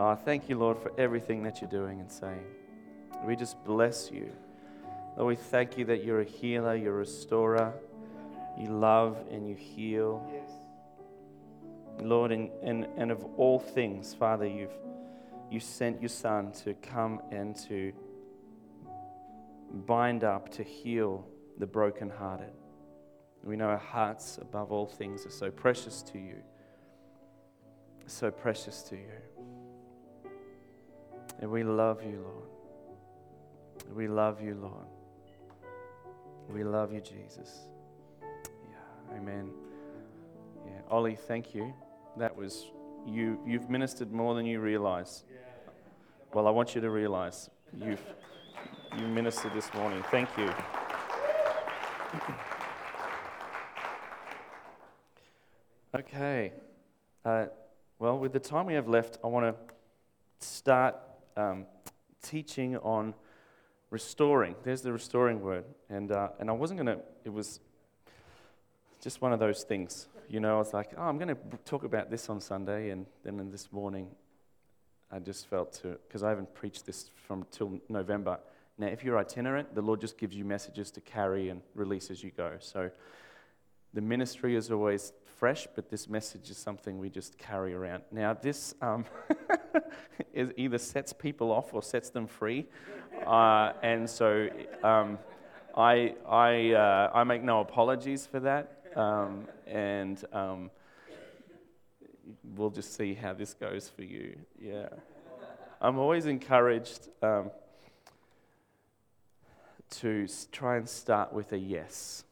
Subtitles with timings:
[0.00, 2.44] Oh, thank you, Lord, for everything that you're doing and saying.
[3.24, 4.30] We just bless you.
[5.16, 7.74] Lord, we thank you that you're a healer, you're a restorer,
[8.56, 10.24] you love and you heal.
[10.32, 10.52] Yes.
[12.00, 14.70] Lord, and, and, and of all things, Father, you've
[15.50, 17.92] you sent your Son to come and to
[19.84, 21.26] bind up, to heal
[21.58, 22.52] the brokenhearted.
[23.42, 26.36] We know our hearts, above all things, are so precious to you.
[28.06, 29.37] So precious to you.
[31.40, 33.96] And we love you, Lord.
[33.96, 34.86] We love you, Lord.
[36.48, 37.68] We love you, Jesus.
[38.22, 39.50] Yeah, amen.
[40.66, 41.72] Yeah, Ollie, thank you.
[42.16, 42.70] That was
[43.06, 43.38] you.
[43.46, 45.24] You've ministered more than you realize.
[46.32, 48.02] Well, I want you to realize you've
[48.98, 50.02] you ministered this morning.
[50.10, 50.50] Thank you.
[55.94, 56.52] Okay.
[57.24, 57.46] Uh,
[57.98, 60.96] well, with the time we have left, I want to start
[61.38, 61.66] um,
[62.22, 63.14] teaching on
[63.90, 64.56] restoring.
[64.64, 65.64] There's the restoring word.
[65.88, 67.60] And, uh, and I wasn't going to, it was
[69.00, 70.08] just one of those things.
[70.28, 72.90] You know, I was like, oh, I'm going to talk about this on Sunday.
[72.90, 74.08] And then this morning,
[75.10, 78.38] I just felt to, because I haven't preached this from till November.
[78.76, 82.22] Now, if you're itinerant, the Lord just gives you messages to carry and release as
[82.22, 82.52] you go.
[82.60, 82.90] So
[83.94, 88.02] the ministry is always fresh, but this message is something we just carry around.
[88.10, 89.04] Now, this um,
[90.34, 92.66] either sets people off or sets them free.
[93.24, 94.48] Uh, and so
[94.82, 95.16] um,
[95.76, 98.82] I, I, uh, I make no apologies for that.
[98.96, 100.70] Um, and um,
[102.56, 104.36] we'll just see how this goes for you.
[104.60, 104.88] Yeah.
[105.80, 107.52] I'm always encouraged um,
[109.90, 112.24] to try and start with a yes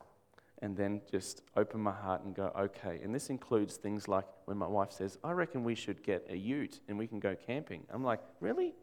[0.63, 3.01] and then just open my heart and go, okay.
[3.03, 6.37] And this includes things like when my wife says, I reckon we should get a
[6.37, 7.83] ute and we can go camping.
[7.91, 8.75] I'm like, really?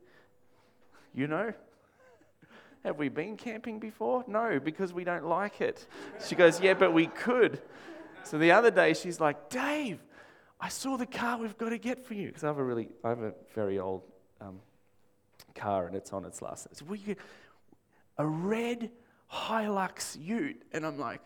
[1.14, 1.54] You know?
[2.84, 4.24] Have we been camping before?
[4.28, 5.88] No, because we don't like it.
[6.28, 7.62] She goes, yeah, but we could.
[8.24, 10.00] So the other day she's like, Dave,
[10.60, 12.28] I saw the car we've got to get for you.
[12.28, 14.04] Because I have a really, I have a very old
[14.42, 14.60] um,
[15.56, 16.68] car and it's on its last.
[16.74, 17.18] So we get
[18.18, 18.92] a red
[19.32, 20.62] Hilux ute.
[20.72, 21.22] And I'm like,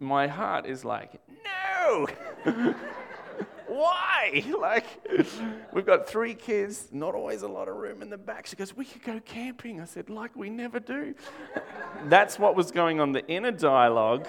[0.00, 2.06] my heart is like, no!
[3.74, 4.44] Why?
[4.58, 4.86] Like,
[5.72, 8.46] we've got three kids, not always a lot of room in the back.
[8.46, 9.80] She goes, We could go camping.
[9.80, 11.14] I said, Like we never do.
[12.06, 13.12] That's what was going on.
[13.12, 14.26] The inner dialogue,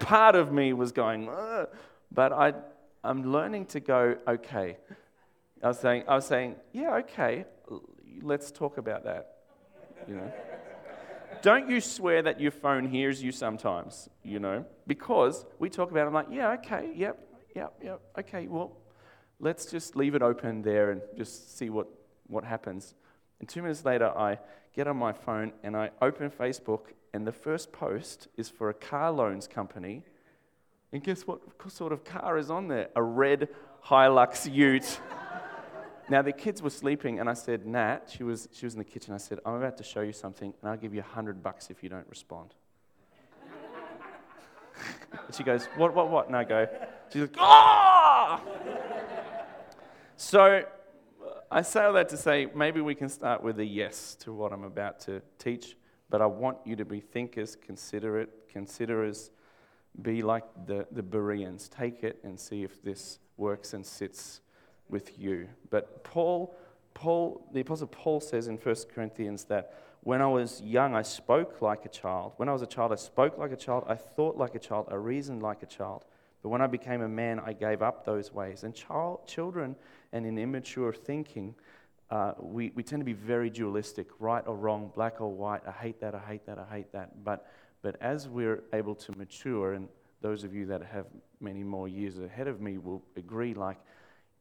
[0.00, 1.68] part of me was going, Ugh.
[2.12, 2.52] but I,
[3.02, 4.76] I'm learning to go, Okay.
[5.62, 7.46] I was saying, I was saying, Yeah, okay,
[8.20, 9.36] let's talk about that.
[10.06, 10.32] You know?
[11.42, 16.04] Don't you swear that your phone hears you sometimes, you know, because we talk about
[16.04, 16.06] it.
[16.08, 17.18] I'm like, yeah, okay, yep,
[17.54, 18.76] yep, yep, okay, well,
[19.40, 21.86] let's just leave it open there and just see what,
[22.26, 22.94] what happens.
[23.40, 24.38] And two minutes later, I
[24.74, 28.74] get on my phone and I open Facebook, and the first post is for a
[28.74, 30.02] car loans company.
[30.92, 32.88] And guess what sort of car is on there?
[32.96, 33.48] A red
[33.84, 35.00] Hilux ute.
[36.10, 38.84] Now, the kids were sleeping, and I said, Nat, she was, she was in the
[38.84, 39.12] kitchen.
[39.12, 41.68] I said, I'm about to show you something, and I'll give you a 100 bucks
[41.68, 42.54] if you don't respond.
[45.36, 46.28] she goes, What, what, what?
[46.28, 46.66] And I go,
[47.12, 48.40] She's like, Ah!
[50.16, 50.62] so
[51.50, 54.52] I say all that to say maybe we can start with a yes to what
[54.52, 55.76] I'm about to teach,
[56.08, 59.30] but I want you to be thinkers, considerate, considerers,
[60.00, 61.68] be like the, the Bereans.
[61.68, 64.40] Take it and see if this works and sits
[64.88, 65.48] with you.
[65.70, 66.54] But Paul,
[66.94, 71.60] Paul, the Apostle Paul says in 1 Corinthians that when I was young, I spoke
[71.60, 72.32] like a child.
[72.36, 73.84] When I was a child, I spoke like a child.
[73.88, 74.88] I thought like a child.
[74.90, 76.04] I reasoned like a child.
[76.42, 78.62] But when I became a man, I gave up those ways.
[78.62, 79.76] And child, children
[80.12, 81.54] and in immature thinking,
[82.10, 85.62] uh, we, we tend to be very dualistic, right or wrong, black or white.
[85.66, 87.22] I hate that, I hate that, I hate that.
[87.24, 87.46] But,
[87.82, 89.88] but as we're able to mature, and
[90.20, 91.06] those of you that have
[91.40, 93.78] many more years ahead of me will agree, like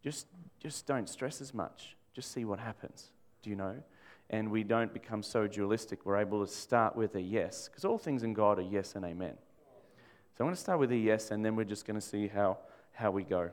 [0.07, 0.27] just,
[0.61, 1.97] just don't stress as much.
[2.13, 3.09] Just see what happens.
[3.41, 3.75] Do you know?
[4.29, 6.05] And we don't become so dualistic.
[6.05, 9.03] We're able to start with a yes, because all things in God are yes and
[9.03, 9.33] amen.
[10.37, 12.29] So I'm going to start with a yes, and then we're just going to see
[12.29, 12.57] how,
[12.93, 13.49] how we go.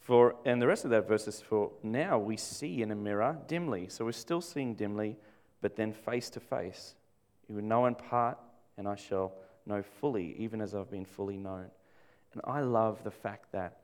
[0.00, 3.38] For, and the rest of that verse is for now we see in a mirror
[3.46, 3.88] dimly.
[3.88, 5.16] So we're still seeing dimly,
[5.62, 6.94] but then face to face.
[7.48, 8.36] You will know in part,
[8.76, 9.32] and I shall
[9.64, 11.70] know fully, even as I've been fully known.
[12.34, 13.79] And I love the fact that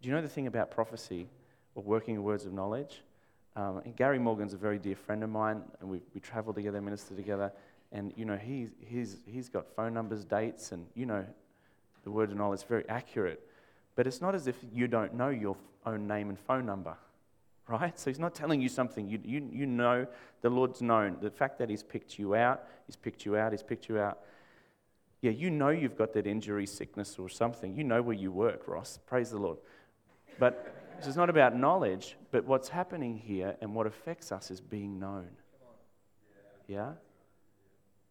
[0.00, 1.28] do you know the thing about prophecy
[1.74, 3.02] or working in words of knowledge?
[3.56, 6.80] Um, and Gary Morgan's a very dear friend of mine, and we, we travel together,
[6.80, 7.52] minister together.
[7.90, 11.24] And, you know, he, he's, he's got phone numbers, dates, and, you know,
[12.04, 13.42] the word of knowledge is very accurate.
[13.96, 16.96] But it's not as if you don't know your own name and phone number,
[17.68, 17.98] right?
[17.98, 19.08] So he's not telling you something.
[19.08, 20.06] You, you, you know
[20.42, 21.16] the Lord's known.
[21.20, 24.20] The fact that he's picked you out, he's picked you out, he's picked you out.
[25.20, 27.74] Yeah, you know you've got that injury, sickness, or something.
[27.74, 29.00] You know where you work, Ross.
[29.04, 29.58] Praise the Lord.
[30.38, 34.60] But this is not about knowledge, but what's happening here and what affects us is
[34.60, 35.28] being known.
[36.66, 36.92] Yeah?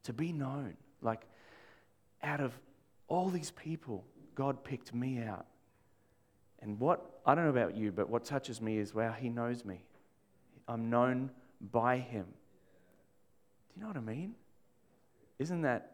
[0.04, 0.76] To be known.
[1.02, 1.26] Like,
[2.24, 2.58] out of
[3.08, 4.04] all these people,
[4.36, 5.46] God picked me out.
[6.62, 9.64] And what, I don't know about you, but what touches me is wow, He knows
[9.64, 9.84] me.
[10.68, 11.30] I'm known
[11.72, 12.26] by Him.
[13.70, 14.36] Do you know what I mean?
[15.40, 15.94] Isn't that.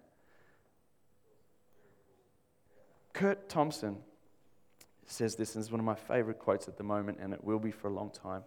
[3.11, 3.97] Curt Thompson
[5.13, 7.59] says this, and it's one of my favorite quotes at the moment, and it will
[7.59, 8.43] be for a long time.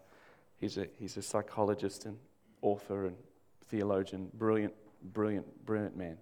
[0.59, 2.19] He's a, he's a psychologist and
[2.63, 3.17] author and
[3.69, 6.19] theologian, brilliant, brilliant, brilliant man.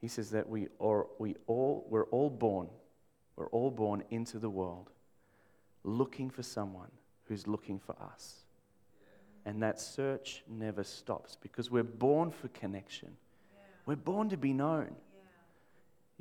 [0.00, 2.68] He says that we are, we all, we're all born,
[3.36, 4.90] we're all born into the world
[5.84, 6.90] looking for someone
[7.24, 8.40] who's looking for us.
[9.46, 13.16] And that search never stops because we're born for connection.
[13.86, 14.94] We're born to be known.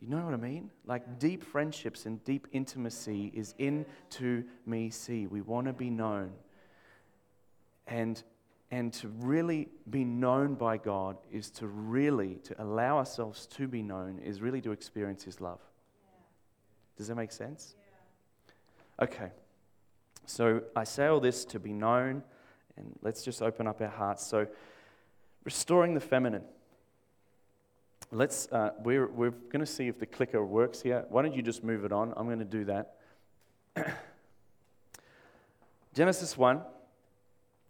[0.01, 0.69] You know what I mean?
[0.85, 5.27] Like deep friendships and deep intimacy is into me see.
[5.27, 6.31] We want to be known.
[7.87, 8.21] And
[8.71, 13.81] and to really be known by God is to really to allow ourselves to be
[13.81, 15.59] known is really to experience his love.
[16.95, 17.75] Does that make sense?
[19.01, 19.31] Okay.
[20.27, 22.21] So I say all this to be known
[22.77, 24.25] and let's just open up our hearts.
[24.25, 24.45] So
[25.43, 26.43] restoring the feminine.
[28.11, 31.05] Let's, uh, we're, we're going to see if the clicker works here.
[31.09, 32.13] Why don't you just move it on?
[32.17, 32.95] I'm going to do that.
[35.93, 36.61] Genesis 1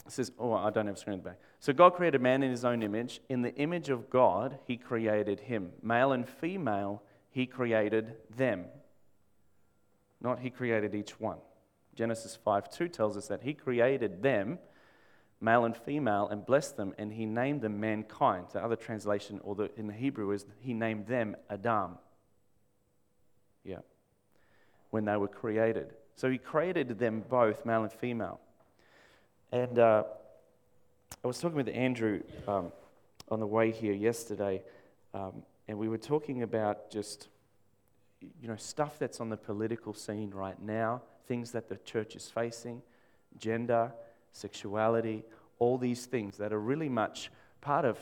[0.07, 1.37] says, Oh, I don't have a screen back.
[1.59, 3.19] So God created man in his own image.
[3.27, 5.71] In the image of God, he created him.
[5.83, 8.65] Male and female, he created them.
[10.21, 11.37] Not he created each one.
[11.95, 14.59] Genesis 5 2 tells us that he created them
[15.41, 18.47] male and female, and blessed them, and he named them mankind.
[18.51, 21.97] The other translation, or the, in the Hebrew, is he named them Adam.
[23.63, 23.79] Yeah.
[24.89, 25.93] When they were created.
[26.15, 28.39] So he created them both, male and female.
[29.51, 30.03] And uh,
[31.23, 32.71] I was talking with Andrew um,
[33.29, 34.61] on the way here yesterday,
[35.13, 37.29] um, and we were talking about just,
[38.41, 42.27] you know, stuff that's on the political scene right now, things that the church is
[42.29, 42.81] facing,
[43.37, 43.91] gender,
[44.31, 45.23] sexuality,
[45.59, 47.31] all these things that are really much
[47.61, 47.97] part of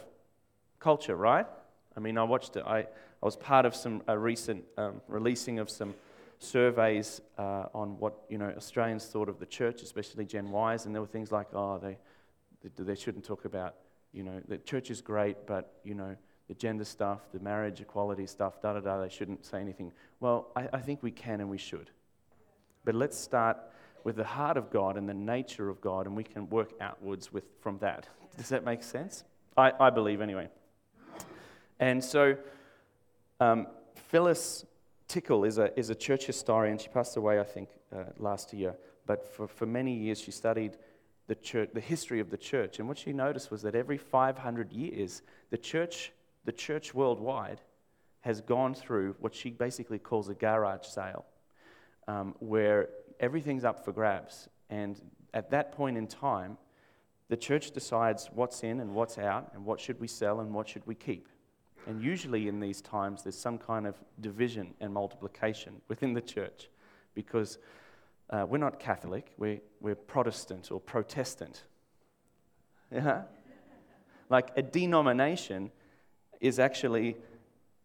[0.80, 1.48] culture, right?
[1.96, 2.64] I mean, I watched it.
[2.66, 2.86] I, I
[3.26, 5.96] was part of some a recent um, releasing of some
[6.40, 10.94] surveys uh, on what you know Australians thought of the church, especially Gen Ys, and
[10.94, 11.98] there were things like, oh, they,
[12.62, 13.76] they, they shouldn't talk about,
[14.14, 16.16] you know, the church is great, but you know,
[16.48, 19.02] the gender stuff, the marriage equality stuff, da da da.
[19.02, 19.92] They shouldn't say anything.
[20.20, 21.90] Well, I, I think we can and we should.
[22.86, 23.58] But let's start
[24.04, 27.32] with the heart of God and the nature of God, and we can work outwards
[27.32, 28.08] with, from that.
[28.38, 29.24] Does that make sense?
[29.56, 30.50] I, I believe, anyway.
[31.80, 32.38] And so,
[33.40, 34.66] um, Phyllis
[35.08, 36.78] Tickle is a, is a church historian.
[36.78, 38.76] She passed away, I think, uh, last year.
[39.06, 40.78] But for, for many years, she studied
[41.28, 42.80] the, church, the history of the church.
[42.80, 46.12] And what she noticed was that every 500 years, the church,
[46.46, 47.62] the church worldwide
[48.22, 51.26] has gone through what she basically calls a garage sale,
[52.08, 54.50] um, where everything's up for grabs.
[54.70, 55.00] And
[55.34, 56.58] at that point in time,
[57.30, 60.68] the church decides what's in and what's out, and what should we sell and what
[60.68, 61.28] should we keep.
[61.86, 66.70] And usually in these times, there's some kind of division and multiplication within the church
[67.14, 67.58] because
[68.30, 71.64] uh, we're not Catholic, we're, we're Protestant or Protestant.
[72.92, 73.24] Yeah?
[74.30, 75.72] Like a denomination
[76.42, 77.16] is actually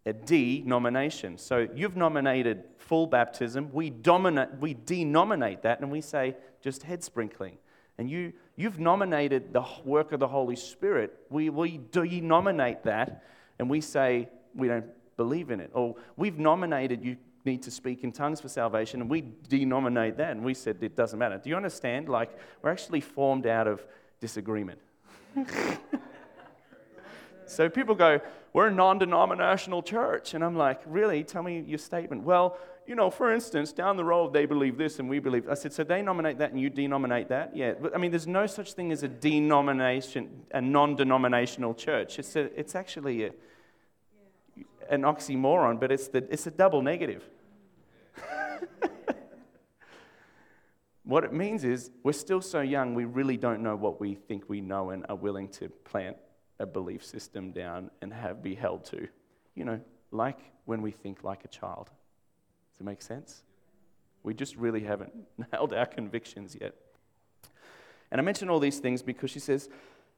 [0.04, 1.38] a denomination.
[1.38, 3.71] So you've nominated full baptism.
[3.73, 7.59] We, dominate, we denominate that and we say just head sprinkling.
[7.99, 11.16] And you, you've nominated the work of the Holy Spirit.
[11.30, 13.25] We, we denominate that
[13.59, 15.71] and we say we don't believe in it.
[15.73, 20.30] Or we've nominated you need to speak in tongues for salvation and we denominate that
[20.30, 21.38] and we said it doesn't matter.
[21.38, 22.09] Do you understand?
[22.09, 23.85] Like we're actually formed out of
[24.21, 24.80] disagreement.
[27.52, 28.21] So people go,
[28.52, 30.35] We're a non denominational church.
[30.35, 31.25] And I'm like, Really?
[31.25, 32.23] Tell me your statement.
[32.23, 35.49] Well, you know, for instance, down the road they believe this and we believe.
[35.49, 37.56] I said, So they nominate that and you denominate that?
[37.56, 37.75] Yeah.
[37.80, 42.18] But, I mean, there's no such thing as a denomination, a non denominational church.
[42.18, 43.30] It's, a, it's actually a,
[44.90, 47.25] an oxymoron, but it's, the, it's a double negative.
[51.04, 54.49] what it means is we're still so young, we really don't know what we think
[54.49, 56.16] we know and are willing to plant
[56.59, 59.09] a belief system down and have be held to.
[59.54, 59.80] You know,
[60.11, 61.90] like when we think like a child.
[62.73, 63.42] Does it make sense?
[64.23, 65.12] We just really haven't
[65.52, 66.75] nailed our convictions yet.
[68.11, 69.68] And I mention all these things because she says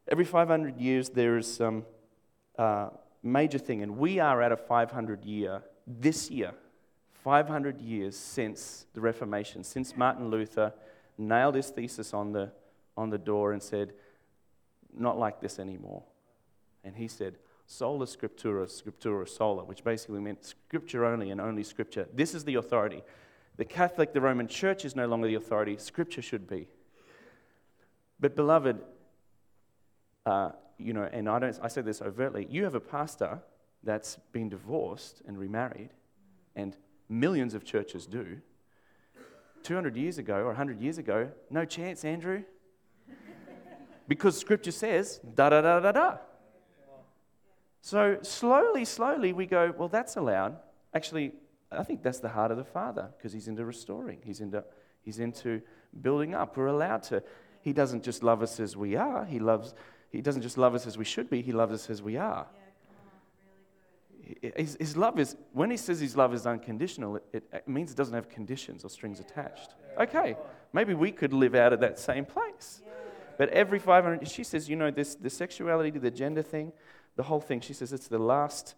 [0.09, 1.85] every 500 years there is some
[2.59, 2.89] uh,
[3.23, 6.53] major thing, and we are at a 500 year this year,
[7.23, 10.73] 500 years since the Reformation, since Martin Luther
[11.17, 12.51] nailed his thesis on the,
[12.97, 13.93] on the door and said,
[14.97, 16.03] Not like this anymore.
[16.85, 17.37] And he said,
[17.67, 22.07] Sola Scriptura, Scriptura sola, which basically meant Scripture only and only Scripture.
[22.13, 23.03] This is the authority.
[23.57, 26.69] The Catholic, the Roman Church is no longer the authority, Scripture should be.
[28.21, 28.81] But, beloved,
[30.27, 33.41] uh, you know, and I, don't, I say this overtly, you have a pastor
[33.83, 35.91] that's been divorced and remarried,
[36.57, 36.77] and
[37.09, 38.39] millions of churches do.
[39.63, 42.43] 200 years ago or 100 years ago, no chance, Andrew.
[44.09, 46.17] because scripture says da da da da da.
[47.85, 50.57] So slowly, slowly we go, well, that's allowed.
[50.95, 51.33] Actually,
[51.71, 54.65] I think that's the heart of the Father because he's into restoring, he's into,
[55.03, 55.61] he's into
[56.01, 56.57] building up.
[56.57, 57.23] We're allowed to.
[57.61, 59.75] He doesn't just love us as we are, he, loves,
[60.11, 62.47] he doesn't just love us as we should be, he loves us as we are.
[64.41, 67.99] His, his, love is, when he says his love is unconditional, it, it, means it
[67.99, 69.75] doesn't have conditions or strings attached.
[70.01, 70.39] Okay,
[70.73, 72.81] maybe we could live out of that same place.
[73.37, 76.73] But every 500, she says, you know, this, the sexuality, the gender thing,
[77.17, 78.75] the whole thing, she says it's the last,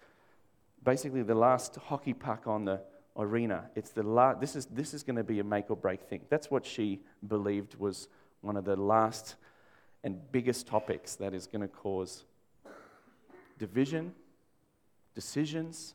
[0.85, 2.81] basically the last hockey puck on the
[3.17, 3.71] arena.
[3.75, 6.23] It's the la- this is, this is going to be a make or break thing.
[6.29, 8.09] That's what she believed was
[8.43, 9.37] one of the last
[10.05, 12.25] and biggest topics that is going to cause
[13.59, 14.13] division
[15.17, 15.95] decisions,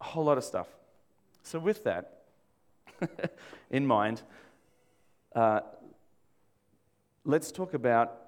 [0.00, 0.66] a whole lot of stuff.
[1.44, 2.24] So, with that
[3.70, 4.20] in mind,
[5.34, 5.60] uh,
[7.24, 8.19] let's talk about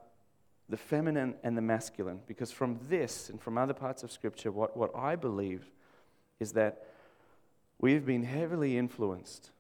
[0.69, 4.76] the feminine and the masculine, because from this and from other parts of Scripture, what,
[4.76, 5.71] what I believe
[6.40, 6.87] is that
[7.78, 9.50] we've been heavily influenced,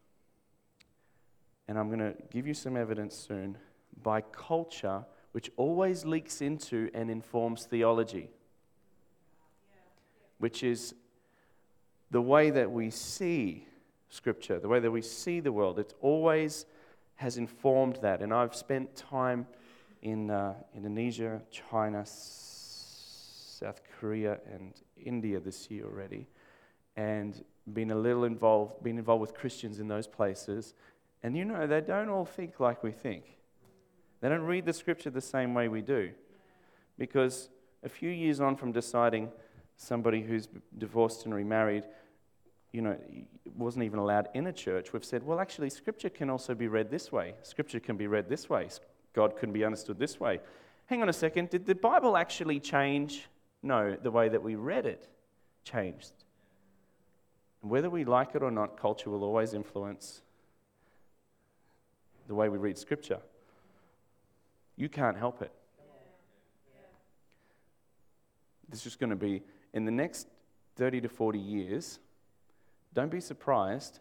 [1.68, 3.58] and I'm going to give you some evidence soon,
[4.02, 8.30] by culture which always leaks into and informs theology
[10.42, 10.96] which is
[12.10, 13.64] the way that we see
[14.10, 15.78] Scripture, the way that we see the world.
[15.78, 16.66] It always
[17.14, 18.20] has informed that.
[18.20, 19.46] And I've spent time
[20.02, 26.26] in uh, Indonesia, China, South Korea, and India this year already,
[26.96, 30.74] and been a little involved, been involved with Christians in those places.
[31.22, 33.24] And you know, they don't all think like we think.
[34.20, 36.10] They don't read the scripture the same way we do.
[36.98, 37.48] Because
[37.82, 39.30] a few years on from deciding
[39.76, 41.84] somebody who's divorced and remarried,
[42.72, 42.96] you know,
[43.56, 46.90] wasn't even allowed in a church, we've said, well, actually, Scripture can also be read
[46.90, 47.34] this way.
[47.42, 48.68] Scripture can be read this way.
[49.12, 50.40] God can be understood this way.
[50.86, 53.26] Hang on a second, did the Bible actually change?
[53.62, 55.08] No, the way that we read it
[55.64, 56.12] changed.
[57.62, 60.22] And whether we like it or not, culture will always influence
[62.26, 63.20] the way we read Scripture.
[64.76, 65.52] You can't help it.
[68.68, 69.42] This is going to be
[69.74, 70.26] in the next
[70.76, 71.98] 30 to 40 years,
[72.94, 74.00] don't be surprised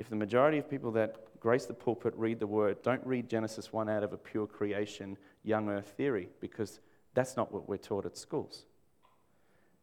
[0.00, 3.70] if the majority of people that grace the pulpit read the word don't read Genesis
[3.70, 6.80] 1 out of a pure creation, young earth theory, because
[7.12, 8.64] that's not what we're taught at schools.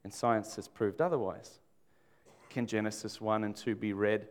[0.03, 1.59] And science has proved otherwise.
[2.49, 4.27] Can Genesis 1 and 2 be read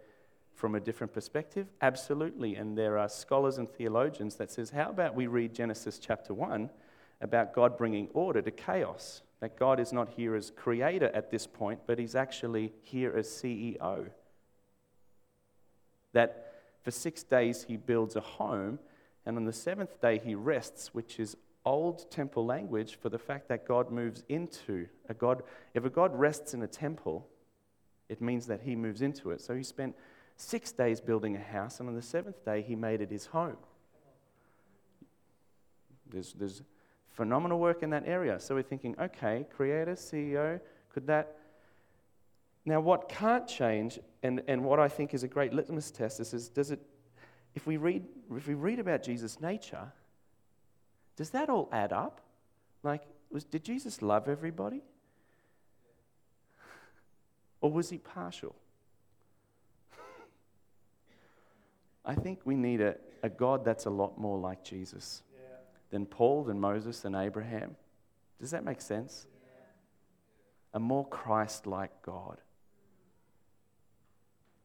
[0.55, 1.69] from a different perspective?
[1.81, 2.57] Absolutely.
[2.57, 6.69] And there are scholars and theologians that says, how about we read Genesis chapter 1
[7.21, 9.23] about God bringing order to chaos?
[9.41, 13.29] that God is not here as creator at this point, but he's actually here as
[13.29, 14.09] CEO.
[16.17, 18.79] That for six days he builds a home,
[19.27, 23.49] and on the seventh day he rests, which is old temple language for the fact
[23.49, 25.43] that God moves into a God.
[25.75, 27.29] If a God rests in a temple,
[28.09, 29.43] it means that he moves into it.
[29.43, 29.95] So he spent
[30.37, 33.59] six days building a house, and on the seventh day he made it his home.
[36.11, 36.63] There's, there's
[37.13, 38.41] phenomenal work in that area.
[38.41, 41.37] So we're thinking, okay, creator, CEO, could that.
[42.67, 46.35] Now, what can't change, and, and what I think is a great litmus test, is,
[46.35, 46.81] is does it,
[47.55, 48.05] if we, read,
[48.35, 49.93] if we read about Jesus' nature,
[51.17, 52.21] does that all add up?
[52.83, 54.83] Like, was, did Jesus love everybody?
[57.61, 58.55] Or was he partial?
[62.05, 65.23] I think we need a, a God that's a lot more like Jesus
[65.91, 67.77] than Paul, than Moses, than Abraham.
[68.41, 69.27] Does that make sense?
[70.75, 72.41] A more Christ like God,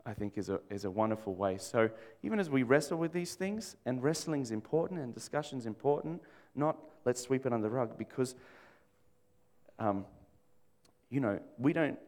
[0.05, 1.57] I think, is a, is a wonderful way.
[1.57, 1.89] So,
[2.23, 6.21] even as we wrestle with these things, and wrestling is important and discussion is important,
[6.55, 8.35] not let's sweep it under the rug because,
[9.79, 10.05] um,
[11.09, 11.99] you know, we don't,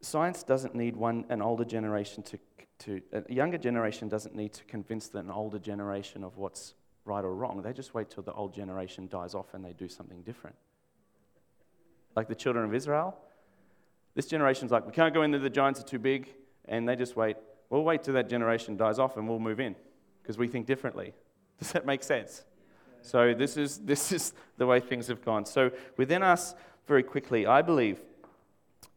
[0.00, 2.38] science doesn't need one, an older generation to,
[2.80, 6.74] to, a younger generation doesn't need to convince an older generation of what's
[7.04, 7.60] right or wrong.
[7.62, 10.56] They just wait till the old generation dies off and they do something different.
[12.16, 13.16] Like the children of Israel,
[14.14, 16.28] this generation's like, we can't go in there, the giants are too big,
[16.70, 17.36] and they just wait.
[17.68, 19.76] We'll wait till that generation dies off and we'll move in
[20.22, 21.12] because we think differently.
[21.58, 22.44] Does that make sense?
[23.02, 25.44] So this is, this is the way things have gone.
[25.44, 26.54] So within us,
[26.86, 28.00] very quickly, I believe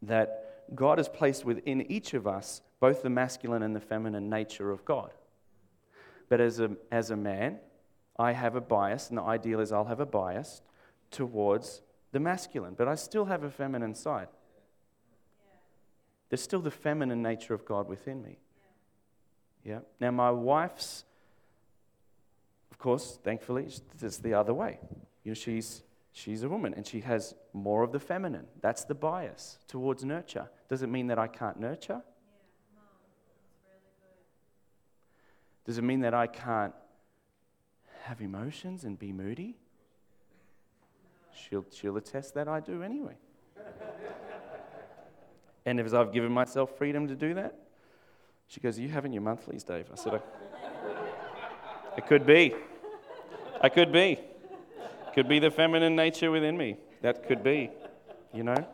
[0.02, 4.72] that God has placed within each of us both the masculine and the feminine nature
[4.72, 5.12] of God.
[6.30, 7.60] But as a, as a man,
[8.18, 10.62] I have a bias, and the ideal is I'll have a bias
[11.12, 14.28] towards the masculine, but I still have a feminine side.
[16.30, 18.40] There's still the feminine nature of God within me.
[19.64, 19.80] Yeah.
[20.00, 21.06] Now, my wife's
[22.74, 23.68] of course, thankfully,
[24.02, 24.80] it's the other way.
[25.24, 28.48] You know, she's, she's a woman and she has more of the feminine.
[28.62, 30.50] That's the bias towards nurture.
[30.70, 32.02] Does it mean that I can't nurture?
[32.02, 32.80] Yeah,
[33.64, 34.16] really
[35.66, 36.74] Does it mean that I can't
[38.06, 39.56] have emotions and be moody?
[41.32, 43.18] She'll, she'll attest that I do anyway.
[45.66, 47.56] And as I've given myself freedom to do that,
[48.48, 49.88] she goes, you having your monthlies, Dave?
[49.92, 50.22] I said,
[51.98, 52.54] It could be.
[53.62, 54.20] I could be.
[55.14, 56.78] Could be the feminine nature within me.
[57.02, 57.70] That could be,
[58.34, 58.68] you know?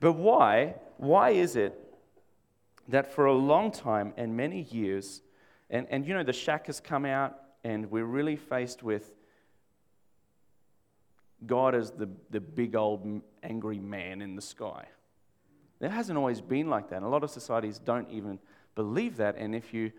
[0.00, 0.74] But why?
[0.96, 1.78] Why is it
[2.88, 5.22] that for a long time and many years,
[5.70, 9.10] and, and you know, the shack has come out, and we're really faced with
[11.46, 14.86] God as the, the big old angry man in the sky.
[15.80, 17.02] It hasn't always been like that.
[17.02, 18.38] A lot of societies don't even
[18.74, 19.36] believe that.
[19.36, 19.92] And if you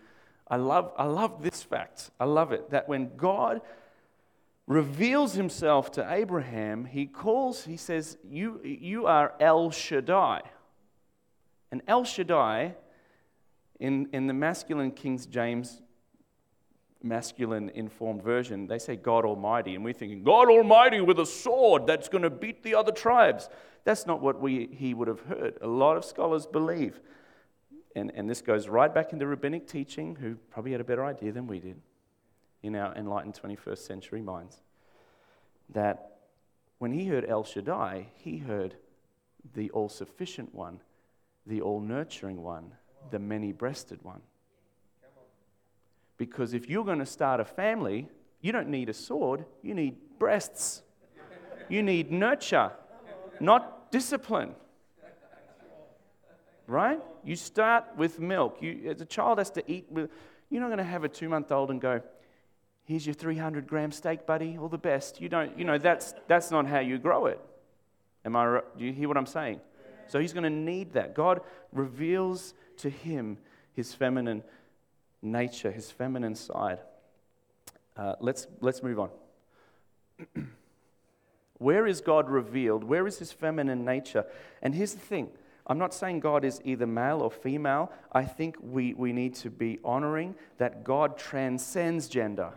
[0.47, 2.11] I love, I love this fact.
[2.19, 3.61] I love it that when God
[4.67, 10.41] reveals himself to Abraham, he calls, he says, You, you are El Shaddai.
[11.71, 12.75] And El Shaddai,
[13.79, 15.81] in, in the masculine King James
[17.03, 19.75] masculine informed version, they say God Almighty.
[19.75, 23.49] And we're thinking, God Almighty with a sword that's going to beat the other tribes.
[23.83, 25.57] That's not what we, he would have heard.
[25.61, 26.99] A lot of scholars believe
[27.95, 31.31] and, and this goes right back into rabbinic teaching, who probably had a better idea
[31.31, 31.79] than we did
[32.61, 34.61] in our enlightened 21st century minds,
[35.69, 36.17] that
[36.79, 38.75] when he heard El Shaddai, he heard
[39.53, 40.79] the all sufficient one,
[41.45, 42.71] the all nurturing one,
[43.11, 44.21] the many breasted one.
[46.25, 48.07] Because if you're going to start a family,
[48.41, 50.83] you don't need a sword, you need breasts.
[51.69, 52.71] You need nurture,
[53.39, 54.53] not discipline
[56.67, 56.99] right?
[57.23, 58.57] You start with milk.
[58.61, 60.09] You, as a child has to eat with,
[60.49, 62.01] you're not going to have a two month old and go,
[62.85, 65.21] here's your 300 gram steak, buddy, all the best.
[65.21, 67.39] You don't, you know, that's, that's not how you grow it.
[68.25, 69.59] Am I, do you hear what I'm saying?
[70.07, 71.13] So he's going to need that.
[71.13, 73.37] God reveals to him
[73.73, 74.43] his feminine
[75.23, 76.79] nature, his feminine side.
[77.95, 79.09] Uh, let's, let's move on.
[81.59, 82.83] Where is God revealed?
[82.83, 84.25] Where is his feminine nature?
[84.61, 85.29] And here's the thing
[85.65, 87.91] I'm not saying God is either male or female.
[88.11, 92.49] I think we, we need to be honoring that God transcends gender.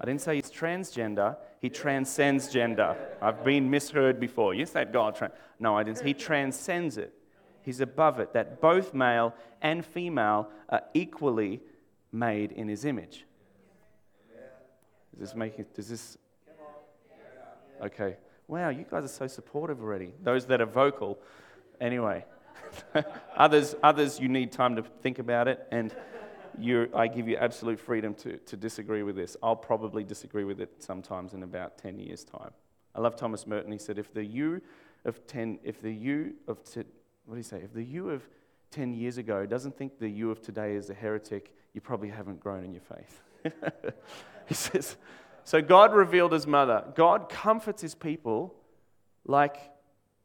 [0.00, 2.96] I didn't say he's transgender, he transcends gender.
[3.20, 4.52] I've been misheard before.
[4.52, 5.14] You said God.
[5.14, 6.04] Tra- no, I didn't.
[6.04, 7.14] He transcends it.
[7.62, 11.60] He's above it, that both male and female are equally
[12.12, 13.24] made in his image.
[15.10, 16.16] Does this make it, does this?
[17.82, 18.16] Okay.
[18.48, 20.12] Wow, you guys are so supportive already.
[20.22, 21.18] Those that are vocal.
[21.80, 22.24] Anyway.
[23.36, 25.94] others, others, you need time to think about it, and
[26.94, 29.36] I give you absolute freedom to, to disagree with this.
[29.42, 32.50] I'll probably disagree with it sometimes in about 10 years' time.
[32.94, 33.72] I love Thomas Merton.
[33.72, 34.60] He said, if the you
[35.04, 36.58] of 10, if the you of,
[37.24, 37.60] what do you say?
[37.62, 38.28] If the you of
[38.72, 42.40] 10 years ago doesn't think the you of today is a heretic, you probably haven't
[42.40, 43.20] grown in your faith.
[44.46, 44.96] he says,
[45.44, 46.84] so God revealed his mother.
[46.94, 48.54] God comforts his people
[49.24, 49.56] like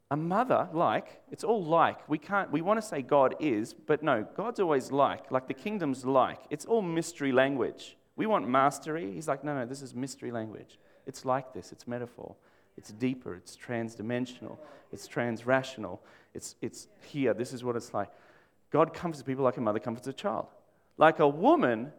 [0.10, 2.08] a mother like it's all like.
[2.08, 5.54] We can't we want to say god is but no god's always like like the
[5.54, 6.40] kingdom's like.
[6.50, 7.98] It's all mystery language.
[8.16, 9.12] We want mastery.
[9.14, 10.80] He's like no no this is mystery language.
[11.06, 11.72] It's like this.
[11.72, 12.36] It's metaphor.
[12.78, 13.36] It's deeper.
[13.36, 14.58] It's transdimensional.
[14.92, 16.00] It's transrational.
[16.34, 17.34] It's it's here.
[17.34, 18.10] This is what it's like
[18.70, 20.48] god comforts people like a mother comforts a child
[20.98, 21.92] like a woman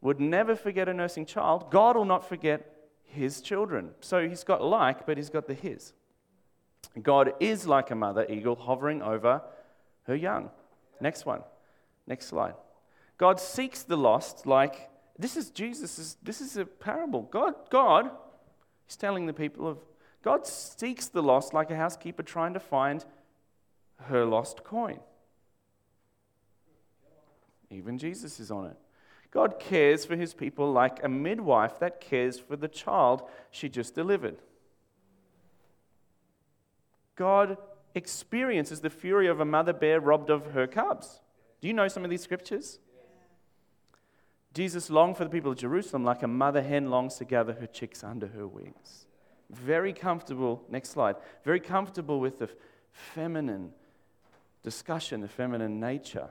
[0.00, 2.66] would never forget a nursing child god will not forget
[3.04, 5.92] his children so he's got like but he's got the his
[7.00, 9.42] God is like a mother eagle hovering over
[10.04, 10.50] her young.
[11.00, 11.42] Next one.
[12.06, 12.54] Next slide.
[13.16, 17.22] God seeks the lost like this is Jesus' this is a parable.
[17.22, 18.10] God, God,
[18.84, 19.78] he's telling the people of
[20.22, 23.04] God seeks the lost like a housekeeper trying to find
[24.04, 24.98] her lost coin.
[27.72, 28.76] Even Jesus is on it.
[29.30, 33.94] God cares for his people like a midwife that cares for the child she just
[33.94, 34.36] delivered.
[37.16, 37.56] God
[37.94, 41.20] experiences the fury of a mother bear robbed of her cubs.
[41.60, 42.78] Do you know some of these scriptures?
[44.54, 47.66] Jesus longed for the people of Jerusalem like a mother hen longs to gather her
[47.66, 49.06] chicks under her wings.
[49.50, 52.50] Very comfortable, next slide, very comfortable with the
[52.92, 53.72] feminine
[54.62, 56.28] discussion, the feminine nature.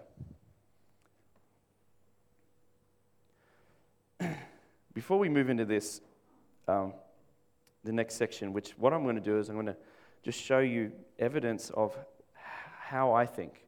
[4.93, 6.01] Before we move into this,
[6.67, 6.93] um,
[7.83, 9.77] the next section, which what I'm going to do is I'm going to
[10.23, 11.97] just show you evidence of
[12.79, 13.65] how I think,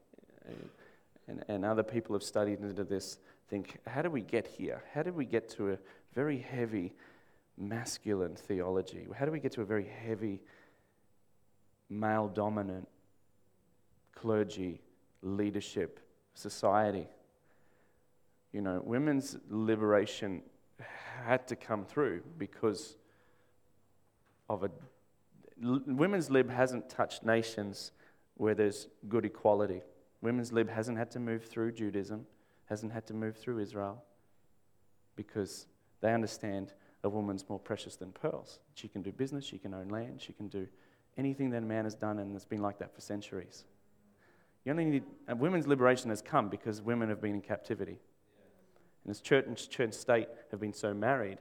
[1.27, 3.17] and, and other people have studied into this,
[3.49, 4.83] think, how did we get here?
[4.93, 5.77] How did we get to a
[6.13, 6.93] very heavy
[7.57, 9.07] masculine theology?
[9.15, 10.41] How do we get to a very heavy
[11.89, 12.87] male dominant
[14.15, 14.81] clergy,
[15.21, 15.99] leadership,
[16.33, 17.07] society?
[18.53, 20.43] You know, women's liberation
[21.25, 22.95] had to come through because
[24.49, 24.69] of a.
[25.61, 27.91] Women's lib hasn't touched nations
[28.35, 29.81] where there's good equality.
[30.21, 32.25] Women's lib hasn't had to move through Judaism,
[32.65, 34.03] hasn't had to move through Israel
[35.15, 35.67] because
[36.01, 38.59] they understand a woman's more precious than pearls.
[38.75, 40.67] She can do business, she can own land, she can do
[41.17, 43.65] anything that a man has done, and it's been like that for centuries.
[44.65, 47.99] You only need, uh, women's liberation has come because women have been in captivity.
[49.03, 51.39] And as church and church state have been so married,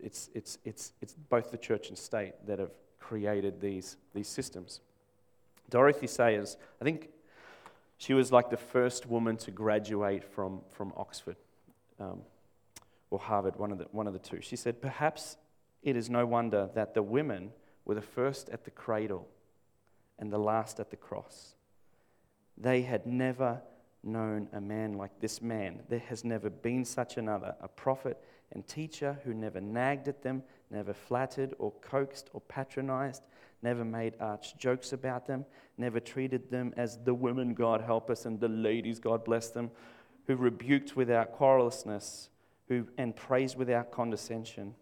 [0.00, 2.70] it's, it's, it's, it's both the church and state that have
[3.00, 4.80] created these, these systems.
[5.70, 7.08] Dorothy Sayers, I think
[7.96, 11.36] she was like the first woman to graduate from, from Oxford
[11.98, 12.20] um,
[13.10, 14.40] or Harvard, one of, the, one of the two.
[14.42, 15.36] She said, Perhaps
[15.82, 17.50] it is no wonder that the women
[17.84, 19.28] were the first at the cradle
[20.18, 21.54] and the last at the cross.
[22.56, 23.60] They had never
[24.02, 25.82] known a man like this man.
[25.88, 30.42] There has never been such another, a prophet and teacher who never nagged at them,
[30.70, 33.22] never flattered or coaxed or patronized,
[33.62, 35.44] never made arch jokes about them,
[35.78, 39.70] never treated them as the women, God help us, and the ladies, God bless them,
[40.26, 42.28] who rebuked without querulousness
[42.68, 44.74] who, and praised without condescension,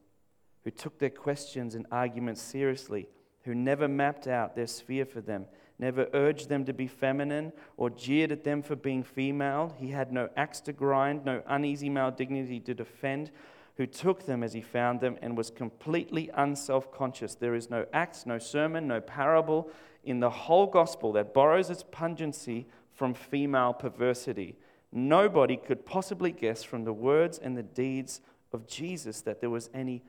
[0.64, 3.08] who took their questions and arguments seriously,
[3.42, 5.46] who never mapped out their sphere for them
[5.82, 9.74] never urged them to be feminine or jeered at them for being female.
[9.76, 13.32] He had no axe to grind, no uneasy male dignity to defend,
[13.76, 17.34] who took them as he found them and was completely unself conscious.
[17.34, 19.70] There is no axe, no sermon, no parable
[20.04, 24.56] in the whole gospel that borrows its pungency from female perversity.
[24.92, 28.20] Nobody could possibly guess from the words and the deeds
[28.52, 30.04] of Jesus that there was any,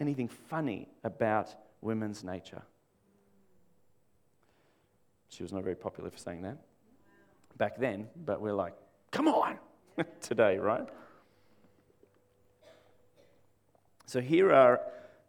[0.00, 2.62] anything funny about women's nature.
[5.32, 6.58] She was not very popular for saying that
[7.56, 8.74] back then, but we're like,
[9.10, 9.58] come on,
[10.20, 10.86] today, right?
[14.04, 14.80] So here are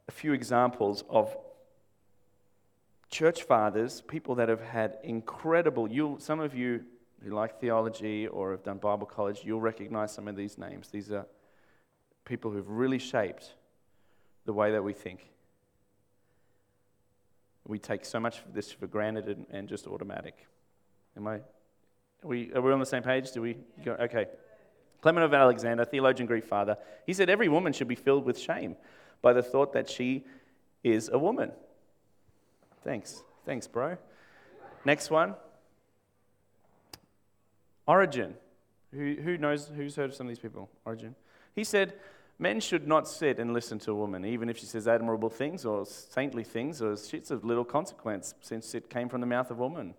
[0.07, 1.35] a few examples of
[3.09, 6.83] church fathers, people that have had incredible, You'll, some of you
[7.23, 10.89] who like theology or have done Bible college, you'll recognize some of these names.
[10.89, 11.25] These are
[12.25, 13.53] people who've really shaped
[14.45, 15.32] the way that we think.
[17.67, 20.47] We take so much of this for granted and, and just automatic.
[21.15, 21.35] Am I?
[21.35, 21.41] Are
[22.23, 23.31] we, are we on the same page?
[23.31, 23.93] Do we go?
[23.93, 24.27] Okay.
[25.01, 28.77] Clement of Alexandria, theologian, Greek father, he said every woman should be filled with shame
[29.21, 30.25] by the thought that she
[30.83, 31.51] is a woman.
[32.83, 33.23] Thanks.
[33.45, 33.97] Thanks, bro.
[34.85, 35.35] Next one.
[37.85, 38.35] Origen.
[38.93, 40.69] Who, who knows, who's heard of some of these people?
[40.85, 41.15] Origen.
[41.55, 41.93] He said,
[42.39, 45.65] Men should not sit and listen to a woman, even if she says admirable things
[45.65, 49.59] or saintly things, or shit's of little consequence since it came from the mouth of
[49.59, 49.93] a woman.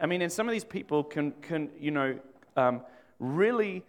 [0.00, 2.18] I mean, and some of these people can, can you know,
[2.56, 2.82] um,
[3.18, 3.84] really,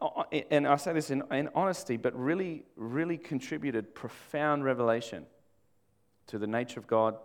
[0.00, 5.26] uh, and I say this in, in honesty, but really, really contributed profound revelation
[6.28, 7.16] to the nature of God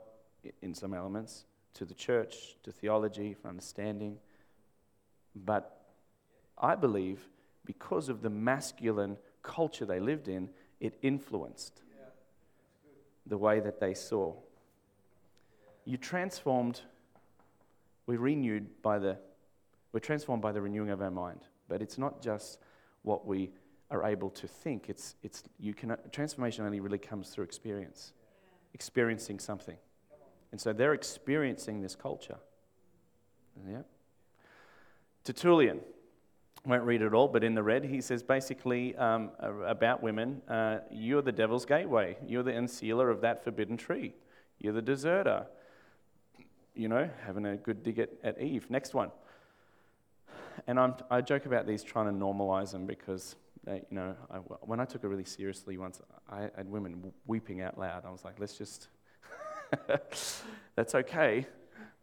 [0.62, 1.45] in some elements,
[1.76, 4.17] to the church, to theology, for understanding.
[5.36, 5.82] But
[6.58, 7.28] I believe
[7.65, 10.49] because of the masculine culture they lived in,
[10.80, 11.82] it influenced
[13.25, 14.34] the way that they saw.
[15.86, 16.82] You transformed,
[18.06, 19.17] we're renewed by the,
[19.93, 21.41] we're transformed by the renewing of our mind.
[21.67, 22.60] But it's not just
[23.04, 23.51] what we
[23.89, 24.89] are able to think.
[24.89, 28.13] It's, it's, you can, transformation only really comes through experience,
[28.73, 29.77] experiencing something.
[30.51, 32.38] And so they're experiencing this culture.
[33.69, 33.84] Yeah.
[35.23, 35.82] Tertullian,
[36.65, 40.80] won't read it all, but in the red, he says basically um, about women, uh,
[40.91, 42.17] you're the devil's gateway.
[42.26, 44.13] You're the unsealer of that forbidden tree.
[44.60, 45.47] You're the deserter.
[46.76, 48.69] You know, having a good dig at, at Eve.
[48.69, 49.12] Next one.
[50.67, 54.38] And I'm, I joke about these trying to normalize them because, they, you know, I,
[54.38, 58.06] when I took it really seriously once, I had women weeping out loud.
[58.06, 58.89] I was like, let's just,
[59.88, 61.47] that's okay.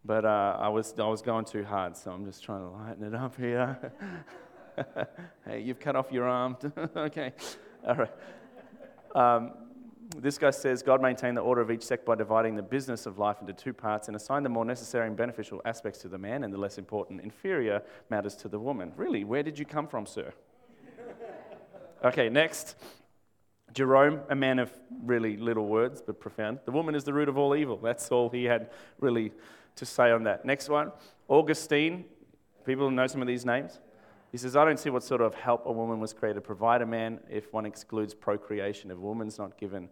[0.04, 3.04] But uh, I, was, I was going too hard, so I'm just trying to lighten
[3.04, 3.78] it up here.
[5.46, 6.56] hey, you've cut off your arm.
[6.96, 7.32] okay.
[7.86, 8.12] All right.
[9.14, 9.52] Um,
[10.16, 13.18] this guy says God maintained the order of each sect by dividing the business of
[13.18, 16.44] life into two parts and assigned the more necessary and beneficial aspects to the man
[16.44, 18.92] and the less important, inferior matters to the woman.
[18.96, 19.24] Really?
[19.24, 20.32] Where did you come from, sir?
[22.04, 22.76] okay, next.
[23.74, 24.72] Jerome, a man of
[25.04, 26.60] really little words but profound.
[26.64, 27.76] The woman is the root of all evil.
[27.76, 29.32] That's all he had really
[29.76, 30.44] to say on that.
[30.44, 30.90] Next one.
[31.28, 32.06] Augustine.
[32.64, 33.78] People know some of these names?
[34.30, 36.82] He says, I don't see what sort of help a woman was created to provide
[36.82, 38.90] a man if one excludes procreation.
[38.90, 39.88] If a woman's not given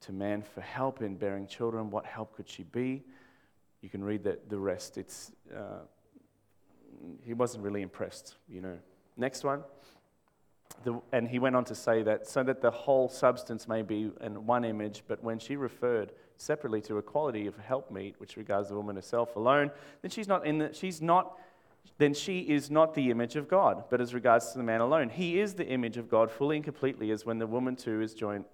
[0.00, 3.04] to man for help in bearing children, what help could she be?
[3.80, 4.98] You can read the, the rest.
[4.98, 5.82] It's, uh,
[7.24, 8.78] he wasn't really impressed, you know.
[9.16, 9.62] Next one.
[10.84, 14.12] The, and he went on to say that so that the whole substance may be
[14.20, 18.76] in one image, but when she referred separately to equality of helpmeet, which regards the
[18.76, 19.70] woman herself alone,
[20.02, 21.36] then she's not in the, she's not
[21.98, 25.08] then she is not the image of God, but as regards to the man alone.
[25.08, 28.14] He is the image of God fully and completely, as when the woman too is
[28.14, 28.44] joined.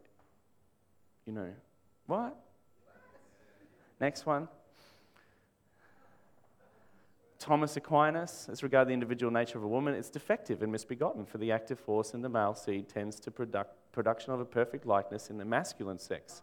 [1.26, 1.50] You know,
[2.06, 2.36] what?
[4.00, 4.48] Next one.
[7.38, 11.36] Thomas Aquinas, as regards the individual nature of a woman, it's defective and misbegotten, for
[11.36, 15.28] the active force in the male seed tends to product, production of a perfect likeness
[15.28, 16.40] in the masculine sex.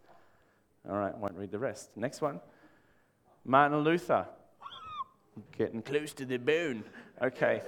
[0.87, 1.89] All right, won't read the rest.
[1.95, 2.39] Next one.
[3.43, 4.27] Martin Luther,
[5.57, 6.83] Getting close to the bone.
[7.21, 7.61] Okay.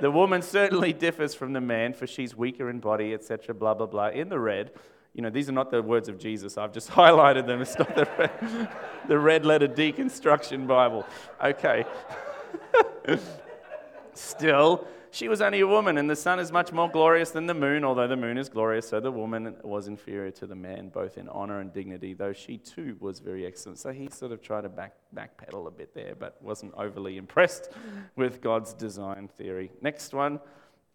[0.00, 3.86] the woman certainly differs from the man, for she's weaker in body, etc., blah, blah,
[3.86, 4.08] blah.
[4.08, 4.72] In the red,
[5.14, 6.56] you know, these are not the words of Jesus.
[6.56, 7.60] I've just highlighted them.
[7.60, 8.68] It's not the red,
[9.08, 11.04] the red letter deconstruction Bible.
[11.42, 11.84] Okay.
[14.14, 17.54] Still, she was only a woman, and the sun is much more glorious than the
[17.54, 17.84] moon.
[17.84, 21.28] Although the moon is glorious, so the woman was inferior to the man, both in
[21.28, 23.78] honor and dignity, though she too was very excellent.
[23.78, 27.70] So he sort of tried to back, backpedal a bit there, but wasn't overly impressed
[28.16, 29.70] with God's design theory.
[29.80, 30.40] Next one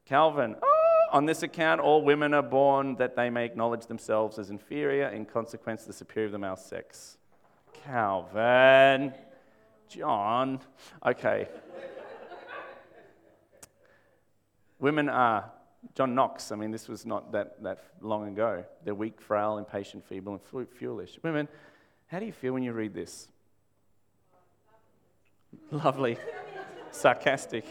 [0.05, 0.55] Calvin.
[0.61, 5.07] Oh, on this account, all women are born that they may acknowledge themselves as inferior,
[5.09, 7.17] in consequence, the superior of the male sex.
[7.85, 9.13] Calvin.
[9.87, 10.59] John.
[11.05, 11.47] Okay.
[14.83, 15.49] Women are
[15.95, 16.51] John Knox.
[16.51, 18.65] I mean, this was not that, that long ago.
[18.83, 21.17] They're weak, frail, impatient, feeble, and foolish.
[21.23, 21.47] Women,
[22.07, 23.29] how do you feel when you read this?
[25.71, 26.17] Lovely.
[26.91, 27.63] Sarcastic.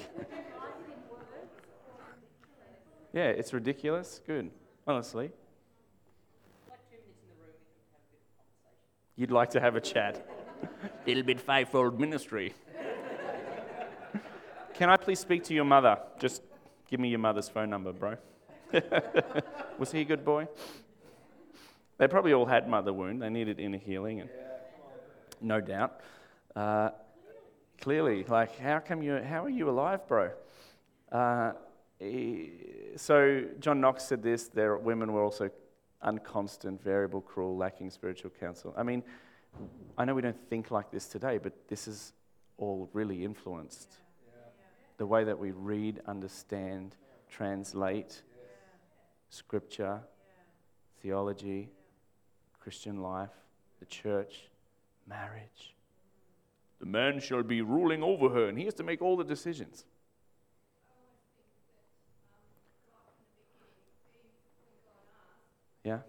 [3.12, 4.22] yeah, it's ridiculous.
[4.26, 4.50] Good.
[4.86, 5.32] Honestly.
[9.16, 10.26] You'd like to have a chat.
[11.06, 12.54] Little bit fivefold ministry.
[14.72, 15.98] Can I please speak to your mother?
[16.18, 16.40] Just
[16.92, 18.18] Give me your mother's phone number, bro.
[19.78, 20.46] Was he a good boy?
[21.96, 23.22] They probably all had mother wound.
[23.22, 24.28] They needed inner healing, and
[25.40, 26.02] no doubt.
[26.54, 26.90] Uh,
[27.80, 29.22] clearly, like, how come you?
[29.22, 30.32] How are you alive, bro?
[31.10, 31.52] Uh,
[32.96, 35.48] so John Knox said this: their women were also
[36.02, 38.74] unconstant, variable, cruel, lacking spiritual counsel.
[38.76, 39.02] I mean,
[39.96, 42.12] I know we don't think like this today, but this is
[42.58, 43.96] all really influenced
[44.98, 46.96] the way that we read, understand,
[47.28, 48.22] translate
[49.30, 50.00] scripture,
[51.00, 51.70] theology,
[52.60, 53.30] Christian life,
[53.80, 54.48] the church,
[55.08, 55.74] marriage.
[56.80, 59.84] The man shall be ruling over her, and he has to make all the decisions.
[65.84, 66.00] Yeah?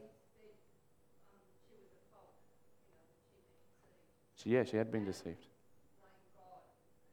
[4.35, 5.47] She, yeah, she had been deceived.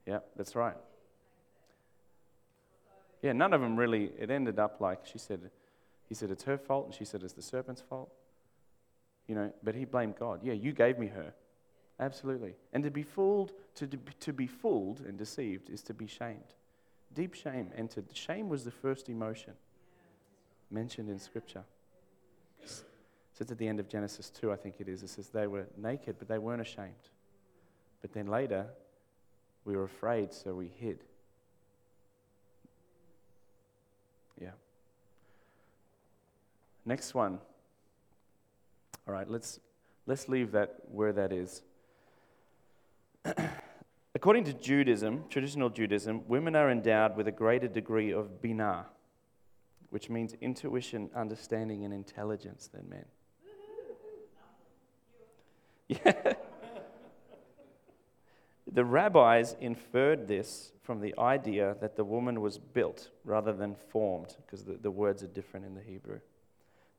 [0.05, 0.75] Yeah, that's right.
[3.21, 5.51] Yeah, none of them really, it ended up like she said,
[6.07, 8.11] he said it's her fault, and she said it's the serpent's fault.
[9.27, 10.41] You know, but he blamed God.
[10.43, 11.33] Yeah, you gave me her.
[11.99, 12.55] Absolutely.
[12.73, 16.55] And to be fooled, to, to be fooled and deceived is to be shamed.
[17.13, 18.05] Deep shame entered.
[18.13, 19.53] Shame was the first emotion
[20.71, 21.63] mentioned in Scripture.
[22.63, 22.69] It
[23.33, 25.67] says at the end of Genesis 2, I think it is, it says they were
[25.77, 27.09] naked, but they weren't ashamed.
[28.01, 28.67] But then later,
[29.65, 31.03] we were afraid, so we hid.
[34.39, 34.51] Yeah.
[36.85, 37.39] Next one.
[39.07, 39.59] All right, let's,
[40.05, 41.61] let's leave that where that is.
[44.15, 48.85] According to Judaism, traditional Judaism, women are endowed with a greater degree of binah,
[49.89, 53.05] which means intuition, understanding, and intelligence than men.
[56.05, 56.33] Yeah.
[58.71, 64.37] The rabbis inferred this from the idea that the woman was built rather than formed,
[64.45, 66.21] because the, the words are different in the Hebrew.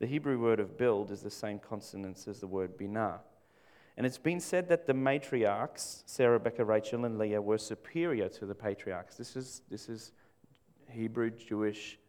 [0.02, 3.20] The Hebrew word of build is the same consonants as the word binah.
[3.96, 8.44] And it's been said that the matriarchs, Sarah, Rebecca, Rachel, and Leah, were superior to
[8.44, 9.14] the patriarchs.
[9.14, 10.10] This is, this is
[10.90, 12.00] Hebrew, Jewish,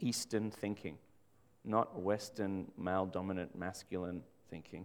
[0.00, 0.98] Eastern thinking,
[1.64, 4.84] not Western, male dominant, masculine thinking.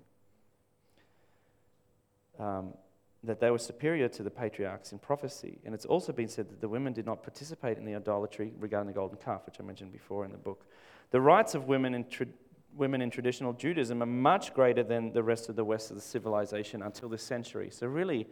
[2.37, 2.75] Um,
[3.23, 5.57] that they were superior to the patriarchs in prophecy.
[5.65, 8.89] And it's also been said that the women did not participate in the idolatry regarding
[8.89, 10.67] the golden calf, which I mentioned before in the book.
[11.11, 12.27] The rights of women in, tra-
[12.75, 16.01] women in traditional Judaism are much greater than the rest of the West of the
[16.01, 17.69] civilization until this century.
[17.69, 18.27] So, really,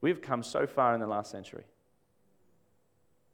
[0.00, 1.64] we've come so far in the last century.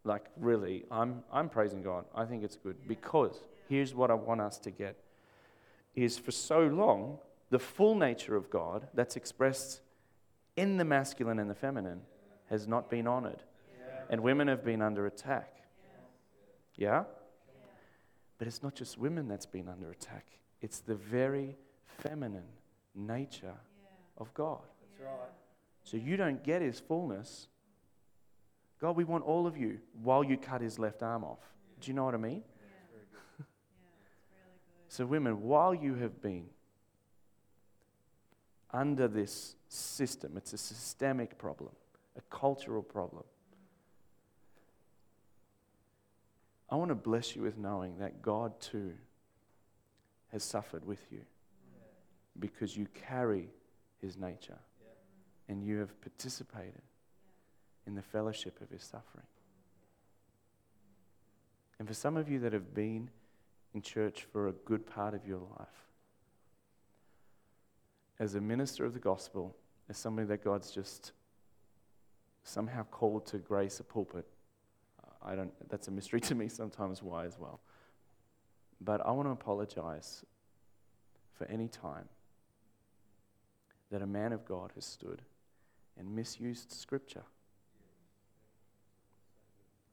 [0.04, 2.04] Like, really, I'm, I'm praising God.
[2.14, 3.36] I think it's good because
[3.68, 4.96] here's what I want us to get
[5.94, 7.18] is for so long,
[7.50, 9.80] the full nature of God that's expressed
[10.56, 12.00] in the masculine and the feminine
[12.50, 13.42] has not been honored.
[14.10, 15.62] And women have been under attack.
[16.76, 17.04] Yeah?
[18.38, 20.26] But it's not just women that's been under attack,
[20.60, 21.56] it's the very
[21.98, 22.46] feminine
[22.94, 23.54] nature
[24.16, 24.60] of God.
[24.80, 25.30] That's right.
[25.84, 27.48] So you don't get his fullness.
[28.80, 31.40] God, we want all of you while you cut his left arm off.
[31.80, 32.42] Do you know what I mean?
[34.90, 36.46] So, women, while you have been
[38.72, 40.36] under this system.
[40.36, 41.70] It's a systemic problem,
[42.16, 43.24] a cultural problem.
[46.70, 48.92] I want to bless you with knowing that God too
[50.32, 51.22] has suffered with you
[52.38, 53.48] because you carry
[54.00, 54.58] his nature
[55.48, 56.82] and you have participated
[57.86, 59.26] in the fellowship of his suffering.
[61.78, 63.08] And for some of you that have been
[63.72, 65.68] in church for a good part of your life,
[68.18, 69.56] as a minister of the gospel,
[69.88, 71.12] as somebody that God's just
[72.42, 74.26] somehow called to grace a pulpit.
[75.28, 77.60] I don't, that's a mystery to me sometimes why as well.
[78.80, 80.24] But I want to apologize
[81.34, 82.08] for any time
[83.90, 85.22] that a man of God has stood
[85.98, 87.24] and misused scripture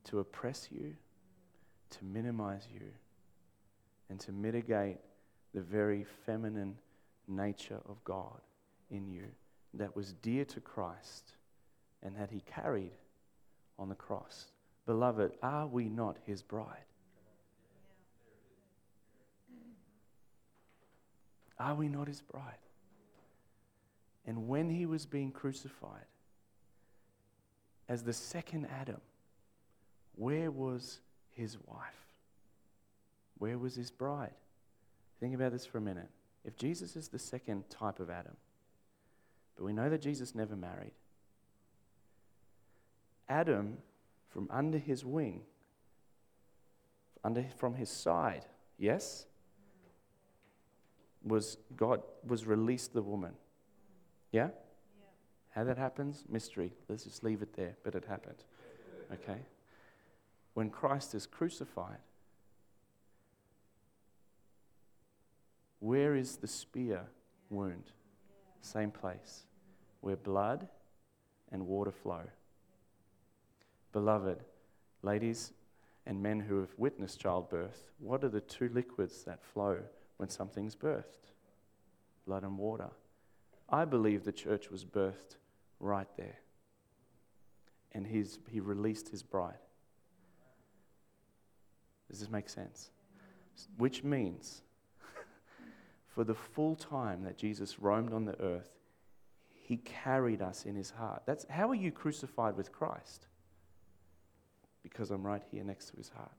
[0.06, 0.95] to oppress you,
[1.89, 2.88] to minimize you,
[4.10, 4.98] and to mitigate
[5.54, 6.78] the very feminine
[7.28, 8.41] nature of God
[8.91, 9.24] in you
[9.74, 11.34] that was dear to Christ
[12.04, 12.91] and that he carried
[13.80, 14.45] on the cross.
[14.86, 16.86] Beloved, are we not his bride?
[21.60, 22.58] Are we not his bride?
[24.28, 26.06] And when he was being crucified
[27.88, 29.02] as the second Adam,
[30.15, 31.00] where was
[31.32, 32.06] his wife?
[33.38, 34.34] Where was his bride?
[35.19, 36.10] Think about this for a minute.
[36.43, 38.36] If Jesus is the second type of Adam,
[39.56, 40.91] but we know that Jesus never married,
[43.30, 43.78] Adam,
[44.36, 45.43] from under his wing,
[47.24, 48.45] under, from his side,
[48.78, 49.28] yes,
[51.24, 53.32] was God was released the woman.
[54.34, 54.50] Yeah?
[55.52, 56.26] How that happens?
[56.28, 56.74] Mystery.
[56.89, 58.43] Let's just leave it there, but it happened.
[59.13, 59.39] Okay?
[60.54, 62.00] When Christ is crucified,
[65.80, 67.04] Where is the spear
[67.52, 67.91] wound?
[68.62, 69.43] Same place
[70.02, 70.67] where blood
[71.52, 72.24] and water flow.
[73.95, 74.43] Beloved,
[75.03, 75.53] ladies
[76.05, 79.77] and men who have witnessed childbirth, what are the two liquids that flow
[80.17, 81.31] when something's birthed?
[82.27, 82.89] Blood and water.
[83.69, 85.38] I believe the church was birthed
[85.79, 86.39] right there.
[87.93, 89.63] And he's, he released his bride.
[92.12, 92.89] Does this make sense?
[93.77, 94.62] Which means
[96.13, 98.71] for the full time that Jesus roamed on the earth,
[99.53, 101.21] he carried us in his heart.
[101.25, 103.27] That's how are you crucified with Christ?
[104.86, 106.32] Because I'm right here next to his heart.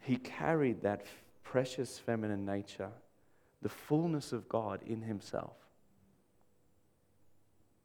[0.00, 1.02] He carried that
[1.44, 2.90] precious feminine nature,
[3.62, 5.52] the fullness of God in himself.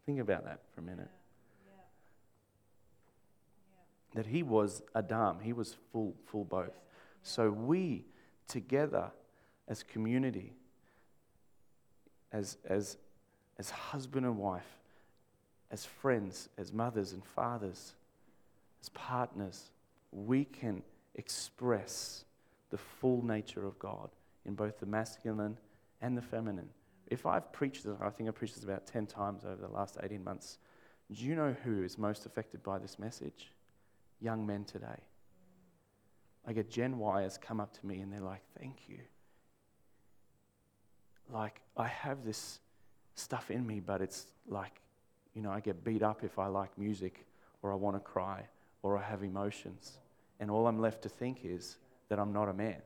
[0.07, 1.11] Think about that for a minute.
[4.15, 6.79] That he was Adam, he was full, full both.
[7.21, 8.05] So we
[8.47, 9.11] together
[9.67, 10.53] as community,
[12.31, 12.97] as, as,
[13.59, 14.79] as husband and wife,
[15.75, 17.95] as friends, as mothers and fathers,
[18.81, 19.71] as partners,
[20.13, 20.81] we can
[21.15, 22.23] express
[22.69, 24.09] the full nature of God
[24.45, 25.57] in both the masculine
[26.01, 26.69] and the feminine.
[27.07, 29.97] If I've preached this, I think I've preached this about 10 times over the last
[30.01, 30.59] 18 months.
[31.11, 33.51] Do you know who is most affected by this message?
[34.21, 35.01] Young men today.
[36.47, 38.99] I get Gen Yers come up to me and they're like, thank you.
[41.29, 42.59] Like, I have this
[43.15, 44.79] stuff in me, but it's like,
[45.35, 47.25] you know, I get beat up if I like music
[47.61, 48.47] or I want to cry
[48.81, 49.99] or I have emotions.
[50.39, 51.77] And all I'm left to think is
[52.09, 52.81] that I'm not a man.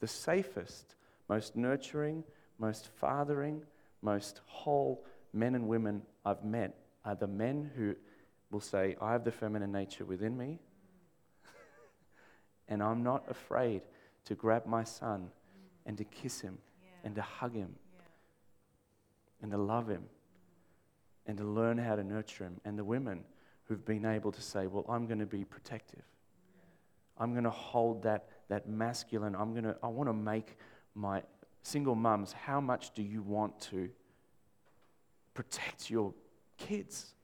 [0.00, 0.96] The safest,
[1.28, 2.24] most nurturing,
[2.58, 3.62] most fathering,
[4.02, 7.94] most whole men and women I've met are the men who
[8.50, 10.58] will say, I have the feminine nature within me,
[12.68, 13.82] and I'm not afraid
[14.24, 15.30] to grab my son
[15.86, 16.58] and to kiss him
[17.04, 17.74] and to hug him
[19.42, 20.04] and to love him
[21.26, 22.60] and to learn how to nurture him.
[22.64, 23.24] And the women
[23.64, 26.04] who've been able to say, Well, I'm going to be protective.
[27.18, 29.34] I'm going to hold that, that masculine.
[29.34, 30.56] I'm going to, I want to make
[30.94, 31.22] my
[31.62, 33.88] single mums, how much do you want to
[35.34, 36.12] protect your
[36.58, 37.14] kids?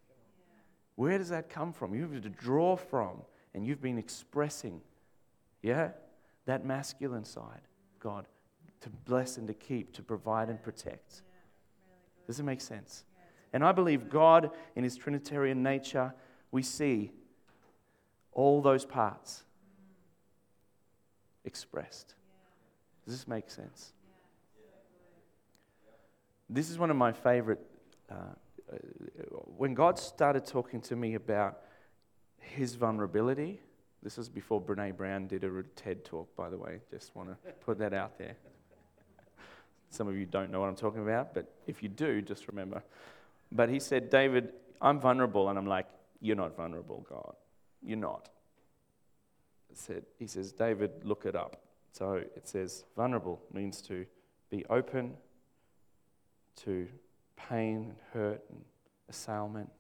[0.94, 1.94] Where does that come from?
[1.94, 3.22] You have to draw from,
[3.54, 4.80] and you've been expressing,
[5.62, 5.90] yeah,
[6.46, 7.60] that masculine side,
[8.00, 8.26] God,
[8.80, 11.22] to bless and to keep, to provide and protect.
[12.28, 13.04] Does it make sense?
[13.52, 16.14] And I believe God, in His Trinitarian nature,
[16.52, 17.10] we see
[18.32, 19.42] all those parts
[21.44, 22.14] expressed.
[23.04, 23.94] Does this make sense?
[26.50, 27.60] This is one of my favorite.
[28.10, 28.14] Uh,
[28.70, 28.76] uh,
[29.56, 31.60] when God started talking to me about
[32.38, 33.60] his vulnerability,
[34.02, 36.80] this was before Brene Brown did a TED talk, by the way.
[36.90, 38.36] Just want to put that out there.
[39.90, 42.82] Some of you don't know what I'm talking about, but if you do, just remember.
[43.50, 45.48] But he said, David, I'm vulnerable.
[45.48, 45.86] And I'm like,
[46.20, 47.34] You're not vulnerable, God.
[47.82, 48.28] You're not.
[49.74, 51.62] Said, he says, David, look it up.
[51.92, 54.06] So it says, vulnerable means to
[54.50, 55.14] be open
[56.64, 56.88] to
[57.36, 58.60] pain and hurt and
[59.08, 59.70] assailment.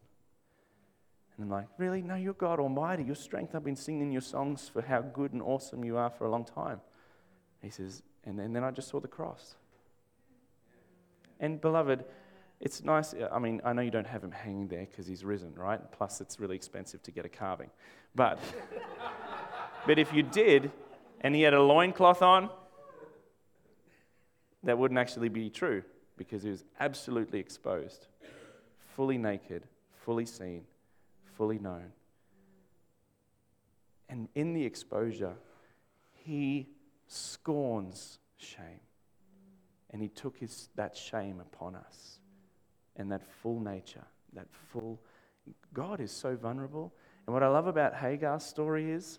[1.36, 2.02] And I'm like, really?
[2.02, 3.04] No, you're God Almighty.
[3.04, 3.54] Your strength.
[3.54, 6.44] I've been singing your songs for how good and awesome you are for a long
[6.44, 6.80] time.
[7.62, 9.56] He says, and then, and then I just saw the cross.
[11.40, 12.04] And beloved,
[12.60, 13.14] it's nice.
[13.32, 15.80] I mean, I know you don't have him hanging there because he's risen, right?
[15.92, 17.70] Plus, it's really expensive to get a carving.
[18.14, 18.40] But,
[19.86, 20.72] but if you did,
[21.20, 22.50] and he had a loincloth on,
[24.64, 25.82] that wouldn't actually be true
[26.16, 28.08] because he was absolutely exposed,
[28.96, 29.62] fully naked,
[30.04, 30.64] fully seen,
[31.36, 31.92] fully known.
[34.08, 35.34] And in the exposure,
[36.24, 36.66] he
[37.06, 38.80] scorns shame.
[39.90, 42.18] And he took his, that shame upon us
[42.96, 45.00] and that full nature, that full.
[45.72, 46.92] God is so vulnerable.
[47.26, 49.18] And what I love about Hagar's story is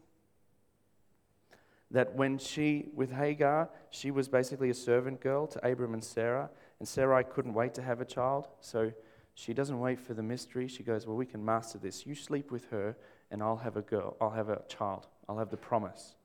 [1.91, 6.49] that when she, with Hagar, she was basically a servant girl to Abram and Sarah,
[6.79, 8.91] and Sarai couldn't wait to have a child, so
[9.33, 10.67] she doesn't wait for the mystery.
[10.67, 12.05] She goes, Well, we can master this.
[12.05, 12.95] You sleep with her,
[13.31, 16.15] and I'll have a girl, I'll have a child, I'll have the promise.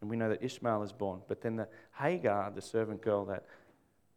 [0.00, 1.20] And we know that Ishmael is born.
[1.28, 3.44] But then the Hagar, the servant girl that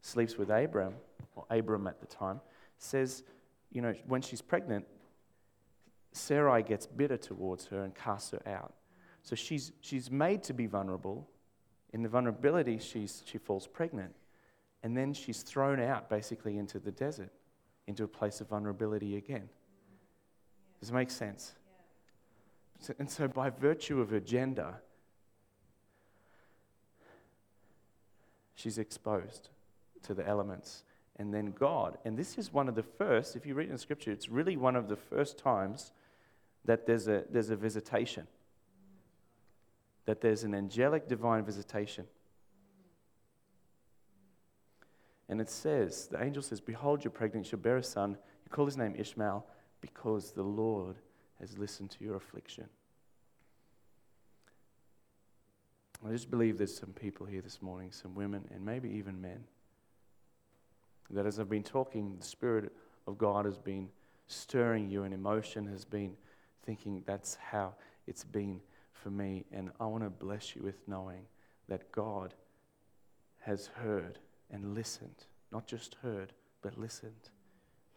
[0.05, 0.93] sleeps with Abram,
[1.35, 2.39] or Abram at the time,
[2.77, 3.23] says,
[3.71, 4.85] you know, when she's pregnant,
[6.11, 8.73] Sarai gets bitter towards her and casts her out.
[9.23, 11.27] So she's, she's made to be vulnerable.
[11.91, 14.13] In the vulnerability, she's, she falls pregnant.
[14.83, 17.31] And then she's thrown out basically into the desert,
[17.87, 19.49] into a place of vulnerability again.
[20.79, 21.55] Does it make sense?
[22.79, 24.75] So, and so, by virtue of her gender,
[28.53, 29.49] she's exposed
[30.05, 30.83] to the elements.
[31.17, 34.11] And then God, and this is one of the first, if you read in Scripture,
[34.11, 35.91] it's really one of the first times
[36.65, 38.27] that there's a, there's a visitation,
[40.05, 42.05] that there's an angelic divine visitation.
[45.29, 48.17] And it says, the angel says, Behold, you're pregnant, you'll bear a son.
[48.43, 49.45] You call his name Ishmael
[49.81, 50.97] because the Lord
[51.39, 52.65] has listened to your affliction.
[56.07, 59.43] I just believe there's some people here this morning, some women, and maybe even men,
[61.11, 62.71] that as I've been talking, the Spirit
[63.07, 63.89] of God has been
[64.27, 66.15] stirring you, and emotion has been
[66.65, 67.75] thinking that's how
[68.07, 68.59] it's been
[68.91, 69.45] for me.
[69.51, 71.27] And I want to bless you with knowing
[71.67, 72.33] that God
[73.41, 74.19] has heard
[74.51, 77.29] and listened, not just heard, but listened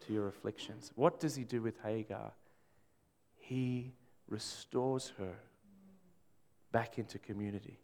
[0.07, 0.93] to your afflictions.
[0.95, 2.33] What does he do with Hagar?
[3.39, 3.95] He
[4.29, 5.35] restores her
[6.71, 7.79] back into community.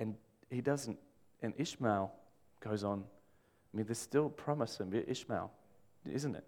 [0.00, 0.16] And
[0.50, 0.98] he doesn't,
[1.42, 2.12] and Ishmael
[2.62, 3.04] goes on.
[3.72, 5.50] I mean, there's still promise in Ishmael,
[6.10, 6.44] isn't it?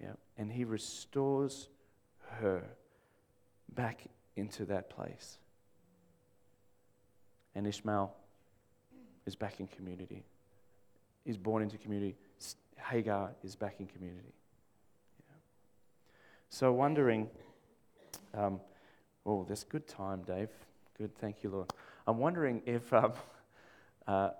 [0.00, 0.12] Yeah.
[0.36, 1.68] And he restores
[2.40, 2.62] her
[3.74, 4.02] back
[4.36, 5.38] into that place.
[7.54, 8.14] And Ishmael
[9.26, 10.24] is back in community.
[11.24, 12.16] He's born into community.
[12.76, 14.34] Hagar is back in community.
[15.28, 15.36] Yeah.
[16.50, 17.30] So, wondering,
[18.34, 18.60] um,
[19.24, 20.50] oh, that's good time, Dave.
[20.98, 21.72] Good, thank you, Lord.
[22.06, 23.12] I'm wondering if, um,
[24.06, 24.30] uh,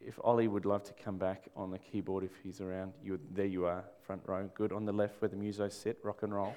[0.00, 2.92] if Ollie would love to come back on the keyboard if he's around.
[3.02, 4.48] You, there you are, front row.
[4.54, 4.72] Good.
[4.72, 6.54] On the left where the musos sit, rock and roll.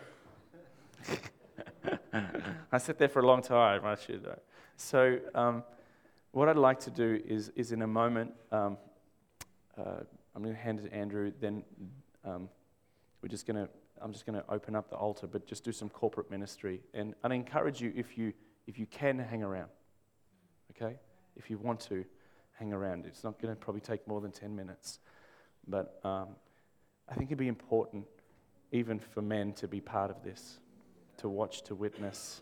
[2.71, 4.37] I sat there for a long time, I should know.
[4.77, 5.63] So, um,
[6.31, 8.77] what I'd like to do is, is in a moment, um,
[9.77, 10.01] uh,
[10.35, 11.63] I'm going to hand it to Andrew, then
[12.23, 12.49] um,
[13.21, 13.67] we're just going to,
[13.99, 16.81] I'm just going to open up the altar, but just do some corporate ministry.
[16.93, 18.33] And I'd encourage you, if you,
[18.67, 19.69] if you can, hang around.
[20.71, 20.95] Okay?
[21.35, 22.05] If you want to,
[22.59, 23.05] hang around.
[23.05, 24.99] It's not going to probably take more than 10 minutes.
[25.67, 26.29] But um,
[27.07, 28.05] I think it'd be important,
[28.71, 30.59] even for men, to be part of this,
[31.17, 32.41] to watch, to witness,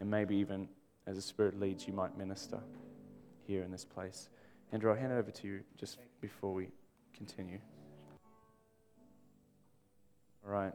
[0.00, 0.68] and maybe even
[1.06, 2.60] as the Spirit leads, you might minister
[3.46, 4.28] here in this place.
[4.72, 6.68] Andrew, I'll hand it over to you just before we
[7.16, 7.58] continue.
[10.44, 10.74] All right.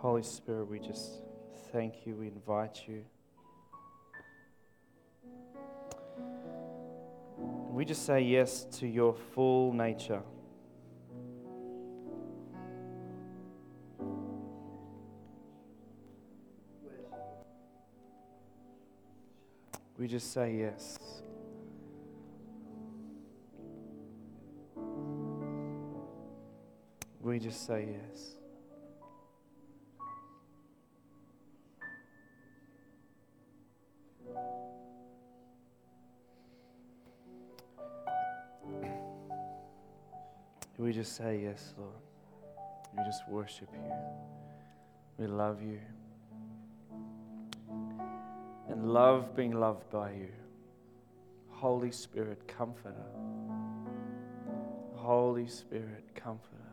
[0.00, 1.24] Holy Spirit, we just
[1.72, 3.04] thank you, we invite you.
[7.72, 10.22] We just say yes to your full nature.
[19.98, 20.96] We just say yes.
[27.20, 28.37] We just say yes.
[40.88, 41.92] We just say yes, Lord.
[42.96, 43.92] We just worship you.
[45.18, 45.80] We love you.
[48.70, 50.30] And love being loved by you.
[51.50, 53.04] Holy Spirit, comforter.
[54.94, 56.67] Holy Spirit, comforter.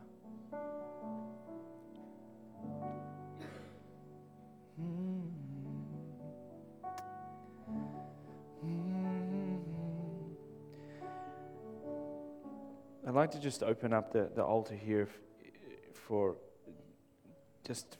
[13.26, 15.08] Like to just open up the, the altar here
[15.92, 16.36] for
[17.66, 17.98] just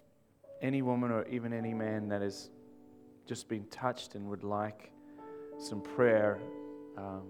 [0.62, 2.50] any woman or even any man that has
[3.26, 4.92] just been touched and would like
[5.58, 6.38] some prayer.
[6.96, 7.22] Um,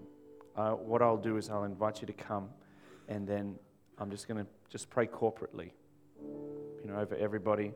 [0.55, 2.49] uh, what I'll do is I'll invite you to come,
[3.07, 3.55] and then
[3.97, 5.71] I'm just going to just pray corporately,
[6.21, 7.71] you know, over everybody,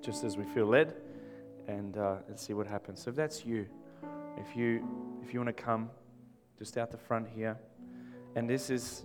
[0.00, 0.92] just as we feel led,
[1.68, 3.00] and uh, and see what happens.
[3.00, 3.66] So if that's you,
[4.38, 4.84] if you
[5.22, 5.88] if you want to come,
[6.58, 7.56] just out the front here.
[8.36, 9.04] And this is,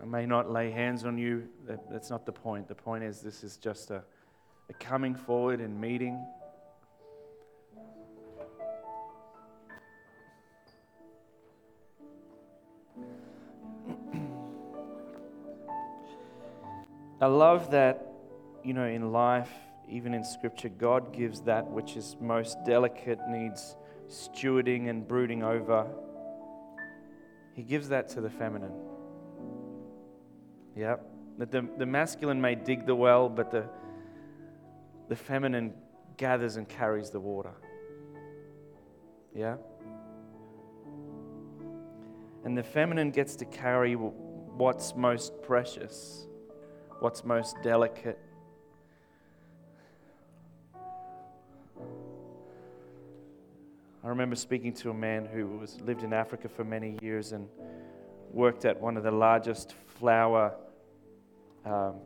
[0.00, 1.46] I may not lay hands on you.
[1.66, 2.68] That, that's not the point.
[2.68, 4.02] The point is, this is just a,
[4.70, 6.18] a coming forward and meeting.
[17.20, 18.10] I love that,
[18.64, 19.50] you know, in life,
[19.86, 23.76] even in Scripture, God gives that which is most delicate, needs
[24.08, 25.86] stewarding and brooding over.
[27.58, 28.70] He gives that to the feminine.
[30.76, 30.98] Yeah.
[31.38, 33.64] That the, the masculine may dig the well, but the,
[35.08, 35.74] the feminine
[36.16, 37.54] gathers and carries the water.
[39.34, 39.56] Yeah?
[42.44, 46.28] And the feminine gets to carry what's most precious,
[47.00, 48.20] what's most delicate.
[54.04, 57.48] I remember speaking to a man who was lived in Africa for many years and
[58.30, 60.54] worked at one of the largest flower
[61.64, 61.96] um,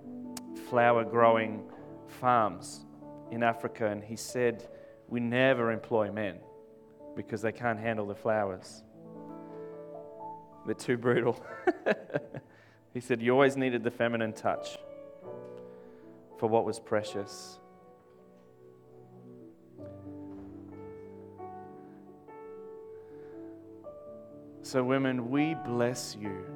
[0.70, 1.62] flower growing
[2.06, 2.86] farms
[3.30, 4.66] in Africa, and he said,
[5.06, 6.38] "We never employ men
[7.14, 8.82] because they can't handle the flowers.
[10.64, 11.44] They're too brutal."
[12.94, 14.78] he said, "You always needed the feminine touch
[16.38, 17.58] for what was precious."
[24.72, 26.46] So, women, we bless you.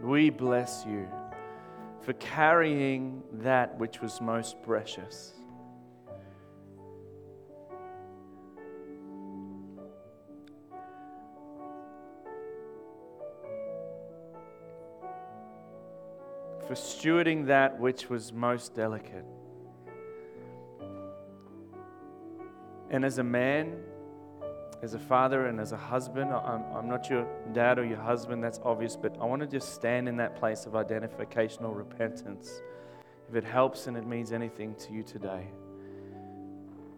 [0.00, 1.06] We bless you
[2.00, 5.34] for carrying that which was most precious.
[16.66, 19.26] For stewarding that which was most delicate.
[22.88, 23.76] And as a man,
[24.84, 28.44] as a father and as a husband, I'm, I'm not your dad or your husband,
[28.44, 32.60] that's obvious, but I want to just stand in that place of identification or repentance.
[33.30, 35.46] If it helps and it means anything to you today.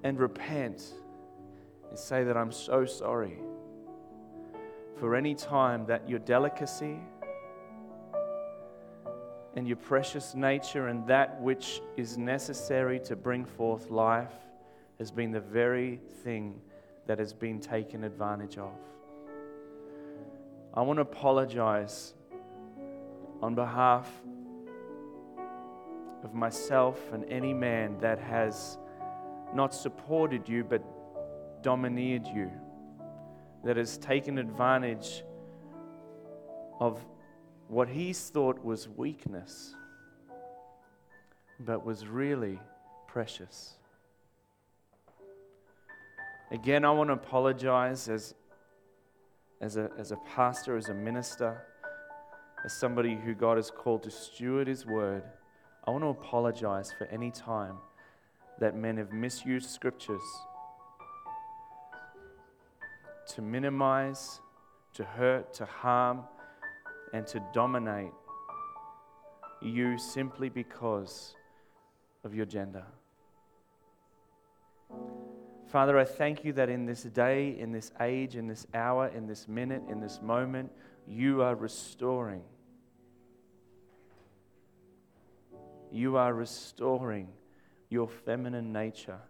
[0.03, 0.95] And repent
[1.89, 3.39] and say that I'm so sorry
[4.99, 6.99] for any time that your delicacy
[9.55, 14.34] and your precious nature and that which is necessary to bring forth life
[14.99, 16.61] has been the very thing
[17.07, 18.73] that has been taken advantage of.
[20.75, 22.15] I want to apologize
[23.41, 24.11] on behalf
[26.23, 28.79] of myself and any man that has
[29.55, 30.83] not supported you but
[31.63, 32.51] domineered you,
[33.65, 35.23] that has taken advantage
[36.81, 37.05] of
[37.69, 39.75] what he's thought was weakness,
[41.61, 42.59] but was really
[43.07, 43.75] precious.
[46.51, 48.34] Again, I want to apologize as,
[49.61, 51.61] as, a, as a pastor, as a minister,
[52.64, 55.24] as somebody who God has called to steward his word.
[55.84, 57.78] I want to apologize for any time
[58.61, 60.22] that men have misused scriptures
[63.34, 64.40] to minimize,
[64.94, 66.22] to hurt, to harm,
[67.12, 68.12] and to dominate
[69.61, 71.34] you simply because
[72.24, 72.84] of your gender.
[75.77, 79.27] Father, I thank you that in this day, in this age, in this hour, in
[79.27, 80.72] this minute, in this moment,
[81.07, 82.41] you are restoring.
[85.93, 87.29] You are restoring
[87.91, 89.20] your feminine nature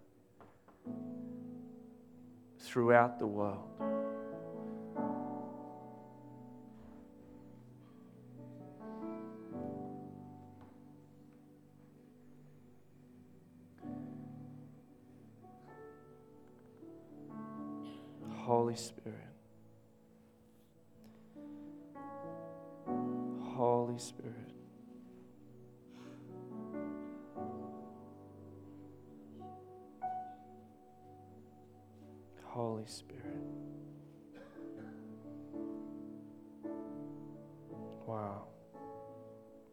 [2.60, 3.95] throughout the world.
[18.76, 19.14] Spirit.
[23.56, 24.34] Holy Spirit.
[32.44, 33.24] Holy Spirit.
[38.06, 38.44] Wow.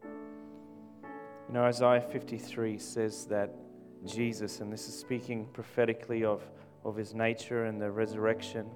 [0.04, 3.54] You know, Isaiah 53 says that
[4.06, 6.42] Jesus, and this is speaking prophetically of
[6.86, 8.70] of his nature and the resurrection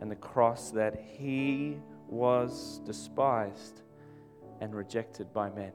[0.00, 1.78] and the cross that he
[2.08, 3.82] was despised
[4.60, 5.72] and rejected by men.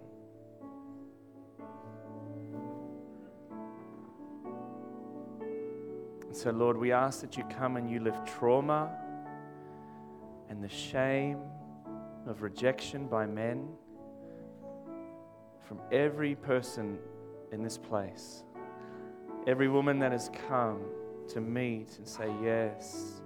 [6.27, 8.89] And so, Lord, we ask that you come and you lift trauma
[10.49, 11.39] and the shame
[12.25, 13.67] of rejection by men
[15.59, 16.97] from every person
[17.51, 18.43] in this place,
[19.47, 20.81] every woman that has come
[21.29, 23.21] to meet and say yes.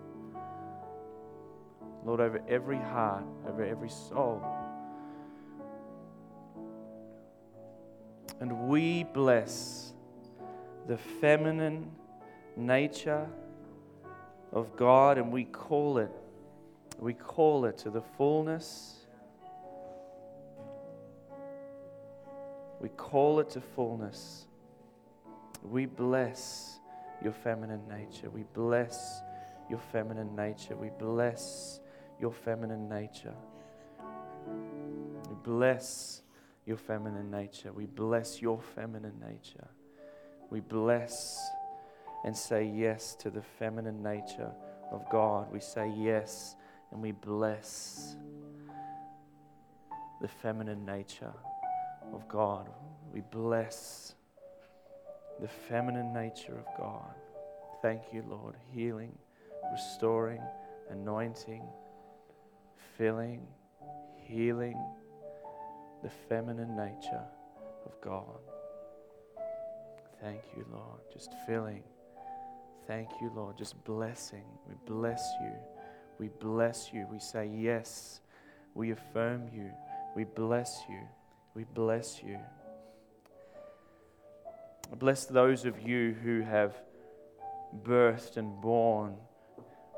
[2.05, 4.43] Lord, over every heart, over every soul.
[8.39, 9.93] And we bless
[10.87, 11.91] the feminine
[12.55, 13.27] nature
[14.51, 16.11] of God and we call it,
[16.99, 18.99] we call it to the fullness.
[22.79, 24.45] We call it to fullness.
[25.63, 26.79] We bless
[27.23, 28.29] your feminine nature.
[28.29, 29.21] We bless
[29.69, 30.75] your feminine nature.
[30.75, 31.79] We bless
[32.19, 33.35] your feminine nature.
[35.29, 36.21] We bless
[36.65, 37.71] your feminine nature.
[37.71, 39.67] We bless your feminine nature.
[40.49, 41.39] We bless
[42.23, 44.51] and say yes to the feminine nature
[44.91, 45.51] of God.
[45.51, 46.55] We say yes
[46.91, 48.15] and we bless
[50.21, 51.33] the feminine nature
[52.13, 52.69] of God.
[53.13, 54.15] We bless
[55.39, 57.13] the feminine nature of God.
[57.81, 58.55] Thank you, Lord.
[58.71, 59.11] Healing,
[59.71, 60.41] restoring,
[60.89, 61.63] anointing,
[62.97, 63.45] filling,
[64.15, 64.77] healing
[66.03, 67.23] the feminine nature
[67.85, 68.39] of God.
[70.21, 71.01] Thank you, Lord.
[71.11, 71.83] Just filling.
[72.87, 73.57] Thank you, Lord.
[73.57, 74.45] Just blessing.
[74.67, 75.51] We bless you.
[76.19, 77.07] We bless you.
[77.11, 78.21] We say yes.
[78.73, 79.71] We affirm you.
[80.15, 81.01] We bless you.
[81.53, 82.39] We bless you.
[84.99, 86.75] Bless those of you who have
[87.83, 89.15] birthed and born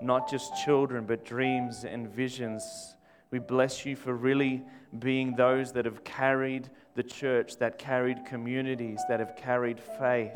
[0.02, 2.95] not just children, but dreams and visions.
[3.32, 4.64] We bless you for really
[5.00, 10.36] being those that have carried the church, that carried communities, that have carried faith.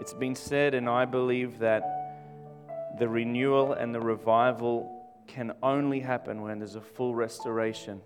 [0.00, 6.42] It's been said, and I believe that the renewal and the revival can only happen
[6.42, 8.00] when there's a full restoration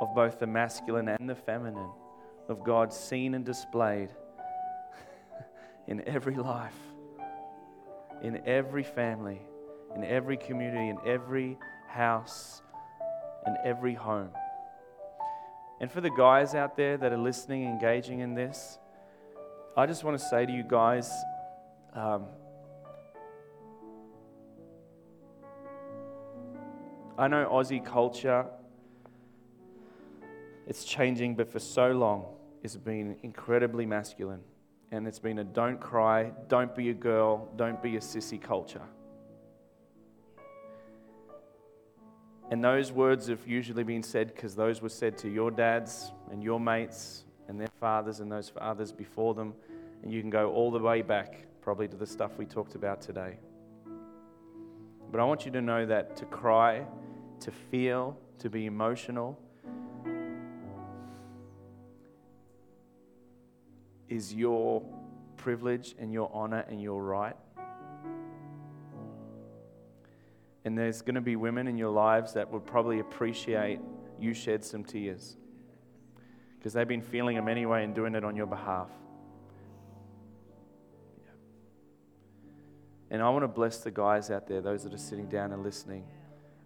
[0.00, 1.90] of both the masculine and the feminine
[2.48, 4.10] of God seen and displayed
[5.86, 6.78] in every life,
[8.22, 9.40] in every family,
[9.94, 12.62] in every community, in every house,
[13.46, 14.30] in every home.
[15.80, 18.78] And for the guys out there that are listening, engaging in this,
[19.76, 21.10] I just want to say to you guys,
[21.94, 22.26] um,
[27.16, 28.46] I know Aussie culture,
[30.66, 32.33] it's changing, but for so long,
[32.64, 34.40] it's been incredibly masculine.
[34.90, 38.82] And it's been a don't cry, don't be a girl, don't be a sissy culture.
[42.50, 46.42] And those words have usually been said because those were said to your dads and
[46.42, 49.54] your mates and their fathers and those fathers before them.
[50.02, 53.00] And you can go all the way back, probably to the stuff we talked about
[53.00, 53.36] today.
[55.10, 56.86] But I want you to know that to cry,
[57.40, 59.38] to feel, to be emotional
[64.14, 64.82] is your
[65.36, 67.36] privilege and your honor and your right.
[70.64, 73.80] And there's going to be women in your lives that would probably appreciate
[74.18, 75.36] you shed some tears
[76.56, 78.88] because they've been feeling them anyway and doing it on your behalf.
[83.10, 85.62] And I want to bless the guys out there, those that are sitting down and
[85.62, 86.04] listening.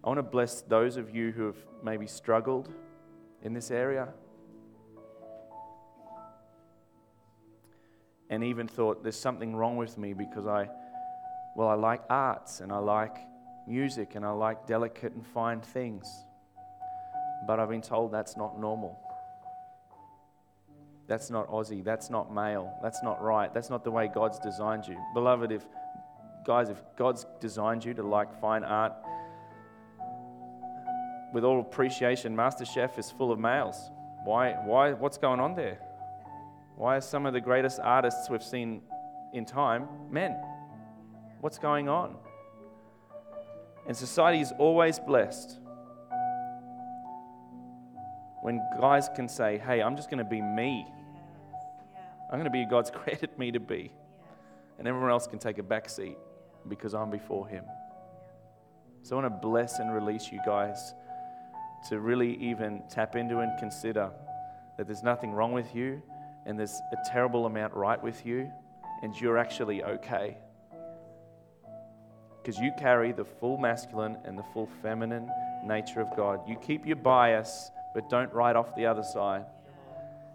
[0.03, 2.69] I want to bless those of you who have maybe struggled
[3.43, 4.09] in this area
[8.29, 10.69] and even thought there's something wrong with me because I,
[11.55, 13.17] well, I like arts and I like
[13.67, 16.25] music and I like delicate and fine things.
[17.47, 18.99] But I've been told that's not normal.
[21.07, 21.83] That's not Aussie.
[21.83, 22.71] That's not male.
[22.83, 23.51] That's not right.
[23.51, 24.97] That's not the way God's designed you.
[25.15, 25.65] Beloved, if
[26.45, 28.93] guys, if God's designed you to like fine art,
[31.33, 33.91] with all appreciation, MasterChef is full of males.
[34.23, 34.53] Why?
[34.65, 34.93] Why?
[34.93, 35.79] What's going on there?
[36.79, 38.81] Why are some of the greatest artists we've seen
[39.33, 40.41] in time men?
[41.41, 42.15] What's going on?
[43.85, 45.59] And society is always blessed
[48.43, 50.87] when guys can say, hey, I'm just going to be me.
[52.31, 53.91] I'm going to be who God's created me to be.
[54.77, 56.17] And everyone else can take a back seat
[56.69, 57.65] because I'm before Him.
[59.03, 60.93] So I want to bless and release you guys
[61.89, 64.11] to really even tap into and consider
[64.77, 66.01] that there's nothing wrong with you
[66.49, 68.51] and there's a terrible amount right with you
[69.03, 70.35] and you're actually okay.
[72.41, 75.29] Because you carry the full masculine and the full feminine
[75.63, 76.41] nature of God.
[76.47, 79.45] You keep your bias, but don't write off the other side.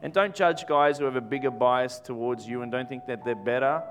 [0.03, 3.25] And don't judge guys who have a bigger bias towards you and don't think that
[3.25, 3.83] they're better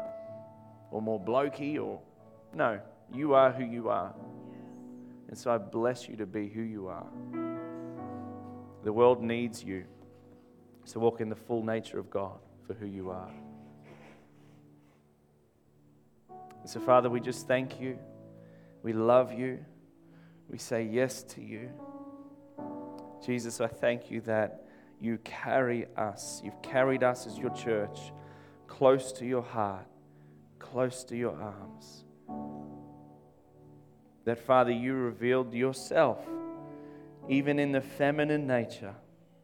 [0.91, 1.99] or more blokey or.
[2.55, 2.79] No,
[3.13, 4.13] you are who you are.
[5.27, 7.07] And so I bless you to be who you are.
[8.85, 9.83] The world needs you.
[10.85, 13.31] So walk in the full nature of God for who you are.
[16.61, 17.97] And so, Father, we just thank you.
[18.83, 19.59] We love you.
[20.49, 21.69] We say yes to you.
[23.25, 24.65] Jesus, I thank you that
[24.99, 26.41] you carry us.
[26.43, 27.99] You've carried us as your church
[28.67, 29.85] close to your heart,
[30.59, 32.05] close to your arms.
[34.25, 36.19] That, Father, you revealed yourself
[37.29, 38.95] even in the feminine nature,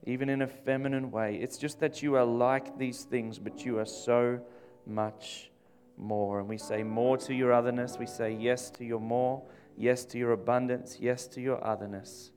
[0.10, 1.36] even in a feminine way.
[1.36, 4.41] It's just that you are like these things, but you are so
[4.86, 5.51] much
[5.97, 6.39] more.
[6.39, 7.97] And we say more to your otherness.
[7.99, 9.43] We say yes to your more,
[9.78, 12.32] yes to your abundance, yes to your otherness.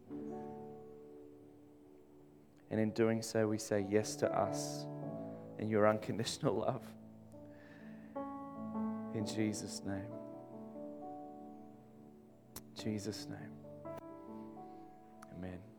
[2.71, 4.87] And in doing so, we say yes to us
[5.59, 6.83] and your unconditional love.
[9.15, 10.07] In Jesus' name.
[12.75, 13.93] Jesus' name.
[15.37, 15.72] Amen.